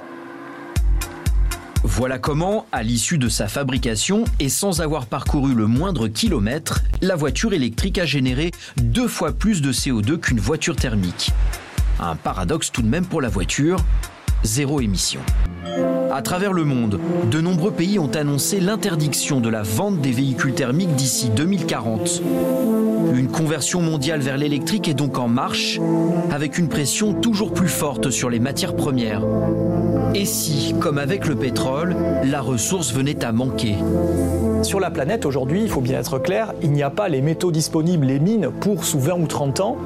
Voilà 1.95 2.19
comment, 2.19 2.65
à 2.73 2.83
l'issue 2.83 3.19
de 3.19 3.29
sa 3.29 3.49
fabrication 3.49 4.25
et 4.41 4.49
sans 4.49 4.81
avoir 4.81 5.05
parcouru 5.05 5.55
le 5.55 5.67
moindre 5.67 6.09
kilomètre, 6.09 6.81
la 7.03 7.17
voiture 7.17 7.53
électrique 7.53 7.99
a 7.99 8.07
généré 8.07 8.51
deux 8.79 9.07
fois 9.07 9.33
plus 9.33 9.61
de 9.61 9.71
CO2 9.75 10.17
qu'une 10.17 10.41
voiture 10.41 10.75
thermique. 10.75 11.33
Un 12.01 12.17
paradoxe 12.17 12.73
tout 12.73 12.81
de 12.81 12.89
même 12.89 13.05
pour 13.05 13.21
la 13.21 13.29
voiture, 13.29 13.77
zéro 14.43 14.81
émission. 14.81 15.21
À 16.15 16.21
travers 16.21 16.53
le 16.53 16.65
monde, 16.65 17.01
de 17.31 17.41
nombreux 17.41 17.71
pays 17.71 17.99
ont 17.99 18.11
annoncé 18.15 18.61
l'interdiction 18.61 19.41
de 19.41 19.49
la 19.49 19.63
vente 19.63 20.03
des 20.03 20.11
véhicules 20.11 20.53
thermiques 20.53 20.95
d'ici 20.95 21.31
2040. 21.31 22.21
Une 23.15 23.29
conversion 23.29 23.81
mondiale 23.81 24.21
vers 24.21 24.37
l'électrique 24.37 24.89
est 24.89 24.95
donc 24.95 25.19
en 25.19 25.27
marche, 25.27 25.81
avec 26.31 26.59
une 26.59 26.69
pression 26.69 27.15
toujours 27.15 27.55
plus 27.55 27.69
forte 27.69 28.11
sur 28.11 28.29
les 28.29 28.41
matières 28.41 28.77
premières. 28.77 29.23
Et 30.15 30.27
si, 30.27 30.75
comme 30.79 30.99
avec 30.99 31.27
le 31.27 31.35
pétrole, 31.35 31.97
la 32.25 32.43
ressource 32.43 32.93
venait 32.93 33.25
à 33.25 33.33
manquer? 33.33 33.77
Sur 34.63 34.81
la 34.81 34.91
planète 34.91 35.25
aujourd'hui, 35.25 35.63
il 35.63 35.69
faut 35.71 35.81
bien 35.81 35.99
être 35.99 36.19
clair, 36.19 36.53
il 36.63 36.73
n'y 36.73 36.83
a 36.83 36.91
pas 36.91 37.09
les 37.09 37.23
métaux 37.23 37.51
disponibles, 37.51 38.05
les 38.05 38.21
mines, 38.21 38.51
pour 38.61 38.85
sous 38.85 39.01
20 39.01 39.15
ou 39.15 39.27
30 39.27 39.61
ans 39.61 39.79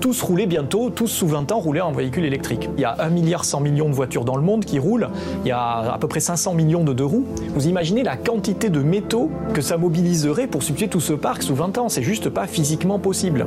tous 0.00 0.22
rouler 0.22 0.46
bientôt, 0.46 0.90
tous 0.90 1.08
sous 1.08 1.26
20 1.26 1.52
ans 1.52 1.58
rouler 1.58 1.80
en 1.80 1.92
véhicule 1.92 2.24
électrique. 2.24 2.68
Il 2.76 2.80
y 2.80 2.84
a 2.84 2.96
1 2.98 3.10
milliard 3.10 3.44
100 3.44 3.60
millions 3.60 3.88
de 3.88 3.94
voitures 3.94 4.24
dans 4.24 4.36
le 4.36 4.42
monde 4.42 4.64
qui 4.64 4.78
roulent, 4.78 5.08
il 5.44 5.48
y 5.48 5.52
a 5.52 5.92
à 5.92 5.98
peu 5.98 6.08
près 6.08 6.20
500 6.20 6.54
millions 6.54 6.84
de 6.84 6.92
deux 6.92 7.04
roues. 7.04 7.26
Vous 7.54 7.66
imaginez 7.66 8.02
la 8.02 8.16
quantité 8.16 8.70
de 8.70 8.80
métaux 8.80 9.30
que 9.54 9.60
ça 9.60 9.76
mobiliserait 9.76 10.46
pour 10.46 10.62
substituer 10.62 10.88
tout 10.88 11.00
ce 11.00 11.12
parc 11.12 11.42
sous 11.42 11.54
20 11.54 11.78
ans, 11.78 11.88
c'est 11.88 12.02
juste 12.02 12.28
pas 12.28 12.46
physiquement 12.46 12.98
possible. 12.98 13.46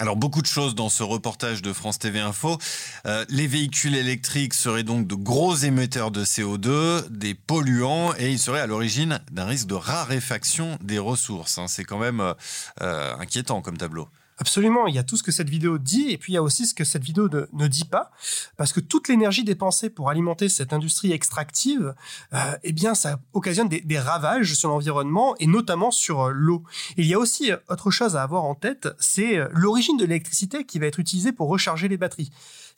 Alors 0.00 0.16
beaucoup 0.16 0.40
de 0.40 0.46
choses 0.46 0.74
dans 0.74 0.88
ce 0.88 1.02
reportage 1.02 1.60
de 1.60 1.74
France 1.74 1.98
TV 1.98 2.20
Info. 2.20 2.56
Euh, 3.04 3.26
les 3.28 3.46
véhicules 3.46 3.94
électriques 3.94 4.54
seraient 4.54 4.82
donc 4.82 5.06
de 5.06 5.14
gros 5.14 5.54
émetteurs 5.54 6.10
de 6.10 6.24
CO2, 6.24 7.06
des 7.10 7.34
polluants, 7.34 8.14
et 8.18 8.30
ils 8.30 8.38
seraient 8.38 8.62
à 8.62 8.66
l'origine 8.66 9.20
d'un 9.30 9.44
risque 9.44 9.66
de 9.66 9.74
raréfaction 9.74 10.78
des 10.82 10.98
ressources. 10.98 11.58
Hein. 11.58 11.66
C'est 11.68 11.84
quand 11.84 11.98
même 11.98 12.20
euh, 12.20 12.32
euh, 12.80 13.14
inquiétant 13.18 13.60
comme 13.60 13.76
tableau. 13.76 14.08
Absolument, 14.40 14.86
il 14.86 14.94
y 14.94 14.98
a 14.98 15.02
tout 15.02 15.18
ce 15.18 15.22
que 15.22 15.32
cette 15.32 15.50
vidéo 15.50 15.76
dit 15.76 16.08
et 16.08 16.16
puis 16.16 16.32
il 16.32 16.34
y 16.34 16.38
a 16.38 16.42
aussi 16.42 16.66
ce 16.66 16.72
que 16.72 16.82
cette 16.82 17.04
vidéo 17.04 17.28
ne, 17.52 17.66
dit 17.66 17.84
pas, 17.84 18.10
parce 18.56 18.72
que 18.72 18.80
toute 18.80 19.08
l'énergie 19.08 19.44
dépensée 19.44 19.90
pour 19.90 20.08
alimenter 20.08 20.48
cette 20.48 20.72
industrie 20.72 21.12
extractive, 21.12 21.94
euh, 22.32 22.38
eh 22.62 22.72
bien 22.72 22.94
ça 22.94 23.20
occasionne 23.34 23.68
des, 23.68 23.98
ravages 23.98 24.54
sur 24.54 24.70
l'environnement 24.70 25.34
et 25.40 25.46
notamment 25.46 25.90
sur 25.90 26.22
euh, 26.22 26.30
l'eau. 26.32 26.64
Il 26.96 27.04
y 27.04 27.12
a 27.12 27.18
aussi 27.18 27.52
euh, 27.52 27.58
autre 27.68 27.90
chose 27.90 28.16
à 28.16 28.22
avoir 28.22 28.44
en 28.44 28.54
tête, 28.54 28.88
c'est 28.98 29.38
l'origine 29.52 29.98
de 29.98 30.06
l'électricité 30.06 30.64
qui 30.64 30.78
va 30.78 30.86
être 30.86 31.00
utilisée 31.00 31.32
pour 31.32 31.48
recharger 31.48 31.88
les 31.88 31.98
batteries. 31.98 32.30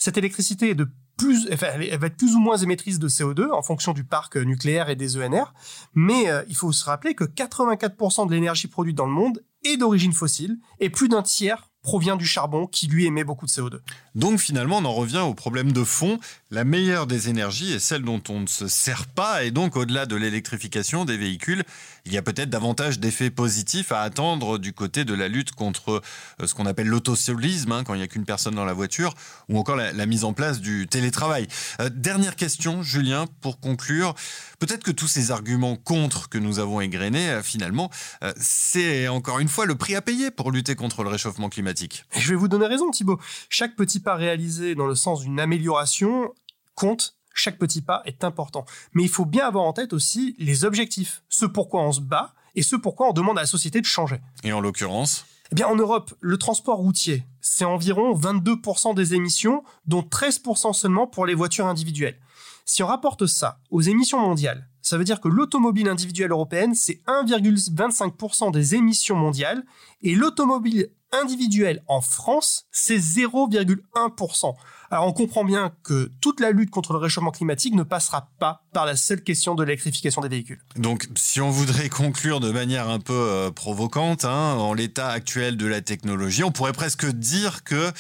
Cette 0.04 0.18
électricité 0.18 0.70
est 0.70 0.74
de 0.74 0.88
plus, 1.16 1.46
elle 1.48 1.98
va 2.00 2.06
être 2.08 2.16
plus 2.16 2.34
ou 2.34 2.40
moins 2.40 2.56
émettrice 2.56 2.98
de 2.98 3.08
CO2 3.08 3.52
en 3.52 3.62
fonction 3.62 3.92
du 3.92 4.02
parc 4.02 4.34
nucléaire 4.36 4.90
et 4.90 4.96
des 4.96 5.16
ENR, 5.16 5.54
mais 5.94 6.24
il 6.48 6.56
faut 6.56 6.72
se 6.72 6.84
rappeler 6.84 7.14
que 7.14 7.22
84% 7.22 8.26
de 8.26 8.34
l'énergie 8.34 8.66
produite 8.66 8.96
dans 8.96 9.06
le 9.06 9.12
monde 9.12 9.44
est 9.62 9.76
d'origine 9.76 10.12
fossile 10.12 10.58
et 10.80 10.90
plus 10.90 11.08
d'un 11.08 11.22
tiers 11.22 11.70
provient 11.82 12.16
du 12.16 12.26
charbon 12.26 12.66
qui 12.66 12.86
lui 12.86 13.06
émet 13.06 13.24
beaucoup 13.24 13.46
de 13.46 13.50
CO2. 13.50 13.80
Donc 14.14 14.38
finalement, 14.38 14.78
on 14.78 14.84
en 14.84 14.92
revient 14.92 15.18
au 15.18 15.34
problème 15.34 15.72
de 15.72 15.82
fond. 15.82 16.20
La 16.50 16.64
meilleure 16.64 17.06
des 17.08 17.28
énergies 17.28 17.72
est 17.72 17.80
celle 17.80 18.02
dont 18.02 18.22
on 18.28 18.40
ne 18.40 18.46
se 18.46 18.68
sert 18.68 19.06
pas 19.06 19.42
et 19.42 19.50
donc 19.50 19.76
au-delà 19.76 20.06
de 20.06 20.14
l'électrification 20.14 21.04
des 21.04 21.16
véhicules, 21.16 21.64
il 22.04 22.12
y 22.12 22.18
a 22.18 22.22
peut-être 22.22 22.50
davantage 22.50 23.00
d'effets 23.00 23.30
positifs 23.30 23.90
à 23.90 24.02
attendre 24.02 24.58
du 24.58 24.72
côté 24.72 25.04
de 25.04 25.14
la 25.14 25.28
lutte 25.28 25.52
contre 25.52 26.02
euh, 26.40 26.46
ce 26.46 26.54
qu'on 26.54 26.66
appelle 26.66 26.86
l'autosolisme, 26.88 27.72
hein, 27.72 27.84
quand 27.84 27.94
il 27.94 27.98
n'y 27.98 28.04
a 28.04 28.08
qu'une 28.08 28.24
personne 28.24 28.54
dans 28.54 28.64
la 28.64 28.72
voiture, 28.72 29.14
ou 29.48 29.58
encore 29.58 29.76
la, 29.76 30.06
mise 30.06 30.24
en 30.24 30.32
place 30.32 30.60
du 30.60 30.86
télétravail. 30.88 31.46
Euh, 31.80 31.88
dernière 31.88 32.36
question, 32.36 32.82
Julien, 32.82 33.26
pour 33.40 33.60
conclure. 33.60 34.14
Peut-être 34.58 34.82
que 34.82 34.90
tous 34.90 35.08
ces 35.08 35.30
arguments 35.30 35.76
contre 35.76 36.28
que 36.28 36.38
nous 36.38 36.58
avons 36.58 36.80
égrenés, 36.80 37.30
euh, 37.30 37.42
finalement, 37.42 37.90
c'est 38.36 39.08
encore 39.08 39.38
une 39.38 39.48
fois 39.48 39.66
le 39.66 39.74
prix 39.74 39.94
à 39.94 40.02
payer 40.02 40.30
pour 40.30 40.50
lutter 40.50 40.74
contre 40.74 41.02
le 41.02 41.08
réchauffement 41.08 41.48
climatique. 41.48 41.71
Je 42.16 42.28
vais 42.30 42.36
vous 42.36 42.48
donner 42.48 42.66
raison, 42.66 42.90
Thibaut. 42.90 43.18
Chaque 43.48 43.76
petit 43.76 44.00
pas 44.00 44.14
réalisé 44.14 44.74
dans 44.74 44.86
le 44.86 44.94
sens 44.94 45.20
d'une 45.20 45.40
amélioration 45.40 46.32
compte. 46.74 47.16
Chaque 47.34 47.58
petit 47.58 47.82
pas 47.82 48.02
est 48.04 48.24
important. 48.24 48.64
Mais 48.92 49.02
il 49.02 49.08
faut 49.08 49.24
bien 49.24 49.46
avoir 49.46 49.64
en 49.64 49.72
tête 49.72 49.92
aussi 49.92 50.34
les 50.38 50.64
objectifs, 50.64 51.22
ce 51.28 51.46
pourquoi 51.46 51.82
on 51.82 51.92
se 51.92 52.00
bat 52.00 52.34
et 52.54 52.62
ce 52.62 52.76
pourquoi 52.76 53.08
on 53.08 53.12
demande 53.12 53.38
à 53.38 53.42
la 53.42 53.46
société 53.46 53.80
de 53.80 53.86
changer. 53.86 54.20
Et 54.44 54.52
en 54.52 54.60
l'occurrence? 54.60 55.24
Eh 55.50 55.54
bien, 55.54 55.66
en 55.66 55.76
Europe, 55.76 56.14
le 56.20 56.38
transport 56.38 56.78
routier, 56.78 57.24
c'est 57.42 57.66
environ 57.66 58.14
22% 58.14 58.94
des 58.94 59.14
émissions, 59.14 59.62
dont 59.86 60.00
13% 60.00 60.72
seulement 60.72 61.06
pour 61.06 61.26
les 61.26 61.34
voitures 61.34 61.66
individuelles. 61.66 62.18
Si 62.64 62.82
on 62.82 62.86
rapporte 62.86 63.26
ça 63.26 63.60
aux 63.70 63.82
émissions 63.82 64.18
mondiales, 64.18 64.66
ça 64.80 64.96
veut 64.96 65.04
dire 65.04 65.20
que 65.20 65.28
l'automobile 65.28 65.88
individuelle 65.88 66.30
européenne, 66.30 66.74
c'est 66.74 67.02
1,25% 67.06 68.50
des 68.50 68.74
émissions 68.76 69.16
mondiales, 69.16 69.62
et 70.00 70.14
l'automobile 70.14 70.88
individuelle 71.12 71.82
en 71.88 72.00
France, 72.00 72.66
c'est 72.70 72.98
0,1%. 72.98 74.54
Alors 74.92 75.06
on 75.06 75.12
comprend 75.12 75.42
bien 75.42 75.72
que 75.84 76.10
toute 76.20 76.38
la 76.38 76.50
lutte 76.50 76.68
contre 76.68 76.92
le 76.92 76.98
réchauffement 76.98 77.30
climatique 77.30 77.74
ne 77.74 77.82
passera 77.82 78.28
pas 78.38 78.62
par 78.74 78.84
la 78.84 78.94
seule 78.94 79.22
question 79.22 79.54
de 79.54 79.62
l'électrification 79.62 80.20
des 80.20 80.28
véhicules. 80.28 80.60
Donc 80.76 81.08
si 81.16 81.40
on 81.40 81.48
voudrait 81.48 81.88
conclure 81.88 82.40
de 82.40 82.50
manière 82.50 82.90
un 82.90 83.00
peu 83.00 83.14
euh, 83.14 83.50
provocante, 83.50 84.26
hein, 84.26 84.56
en 84.58 84.74
l'état 84.74 85.08
actuel 85.08 85.56
de 85.56 85.64
la 85.66 85.80
technologie, 85.80 86.44
on 86.44 86.52
pourrait 86.52 86.74
presque 86.74 87.06
dire 87.06 87.64
que 87.64 87.90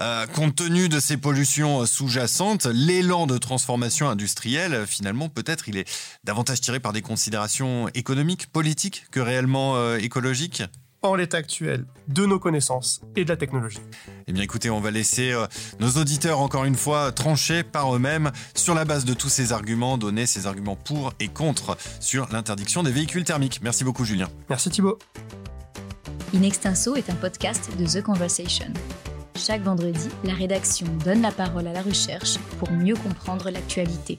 euh, 0.00 0.26
compte 0.26 0.56
tenu 0.56 0.90
de 0.90 1.00
ces 1.00 1.16
pollutions 1.16 1.86
sous-jacentes, 1.86 2.66
l'élan 2.66 3.26
de 3.26 3.38
transformation 3.38 4.10
industrielle, 4.10 4.86
finalement 4.86 5.30
peut-être 5.30 5.70
il 5.70 5.78
est 5.78 5.88
davantage 6.22 6.60
tiré 6.60 6.80
par 6.80 6.92
des 6.92 7.00
considérations 7.00 7.88
économiques, 7.94 8.48
politiques 8.48 9.06
que 9.10 9.20
réellement 9.20 9.76
euh, 9.76 9.96
écologiques? 9.96 10.62
En 11.02 11.14
l'état 11.14 11.38
actuel 11.38 11.84
de 12.08 12.26
nos 12.26 12.38
connaissances 12.38 13.00
et 13.16 13.24
de 13.24 13.28
la 13.28 13.36
technologie. 13.36 13.80
Eh 14.26 14.32
bien 14.32 14.42
écoutez, 14.42 14.70
on 14.70 14.80
va 14.80 14.90
laisser 14.90 15.32
euh, 15.32 15.46
nos 15.80 15.90
auditeurs 15.90 16.40
encore 16.40 16.64
une 16.64 16.76
fois 16.76 17.12
trancher 17.12 17.62
par 17.62 17.94
eux-mêmes 17.94 18.30
sur 18.54 18.74
la 18.74 18.84
base 18.84 19.04
de 19.04 19.14
tous 19.14 19.28
ces 19.28 19.52
arguments, 19.52 19.98
donner 19.98 20.26
ces 20.26 20.46
arguments 20.46 20.76
pour 20.76 21.12
et 21.20 21.28
contre 21.28 21.76
sur 22.00 22.28
l'interdiction 22.32 22.82
des 22.82 22.92
véhicules 22.92 23.24
thermiques. 23.24 23.60
Merci 23.62 23.84
beaucoup 23.84 24.04
Julien. 24.04 24.28
Merci 24.48 24.70
Thibault. 24.70 24.98
In 26.34 26.42
Extenso 26.42 26.94
est 26.94 27.10
un 27.10 27.14
podcast 27.14 27.70
de 27.78 27.84
The 27.84 28.02
Conversation. 28.02 28.72
Chaque 29.36 29.62
vendredi, 29.62 30.08
la 30.24 30.34
rédaction 30.34 30.86
donne 31.04 31.22
la 31.22 31.32
parole 31.32 31.66
à 31.66 31.72
la 31.72 31.82
recherche 31.82 32.38
pour 32.58 32.70
mieux 32.70 32.94
comprendre 32.94 33.50
l'actualité. 33.50 34.18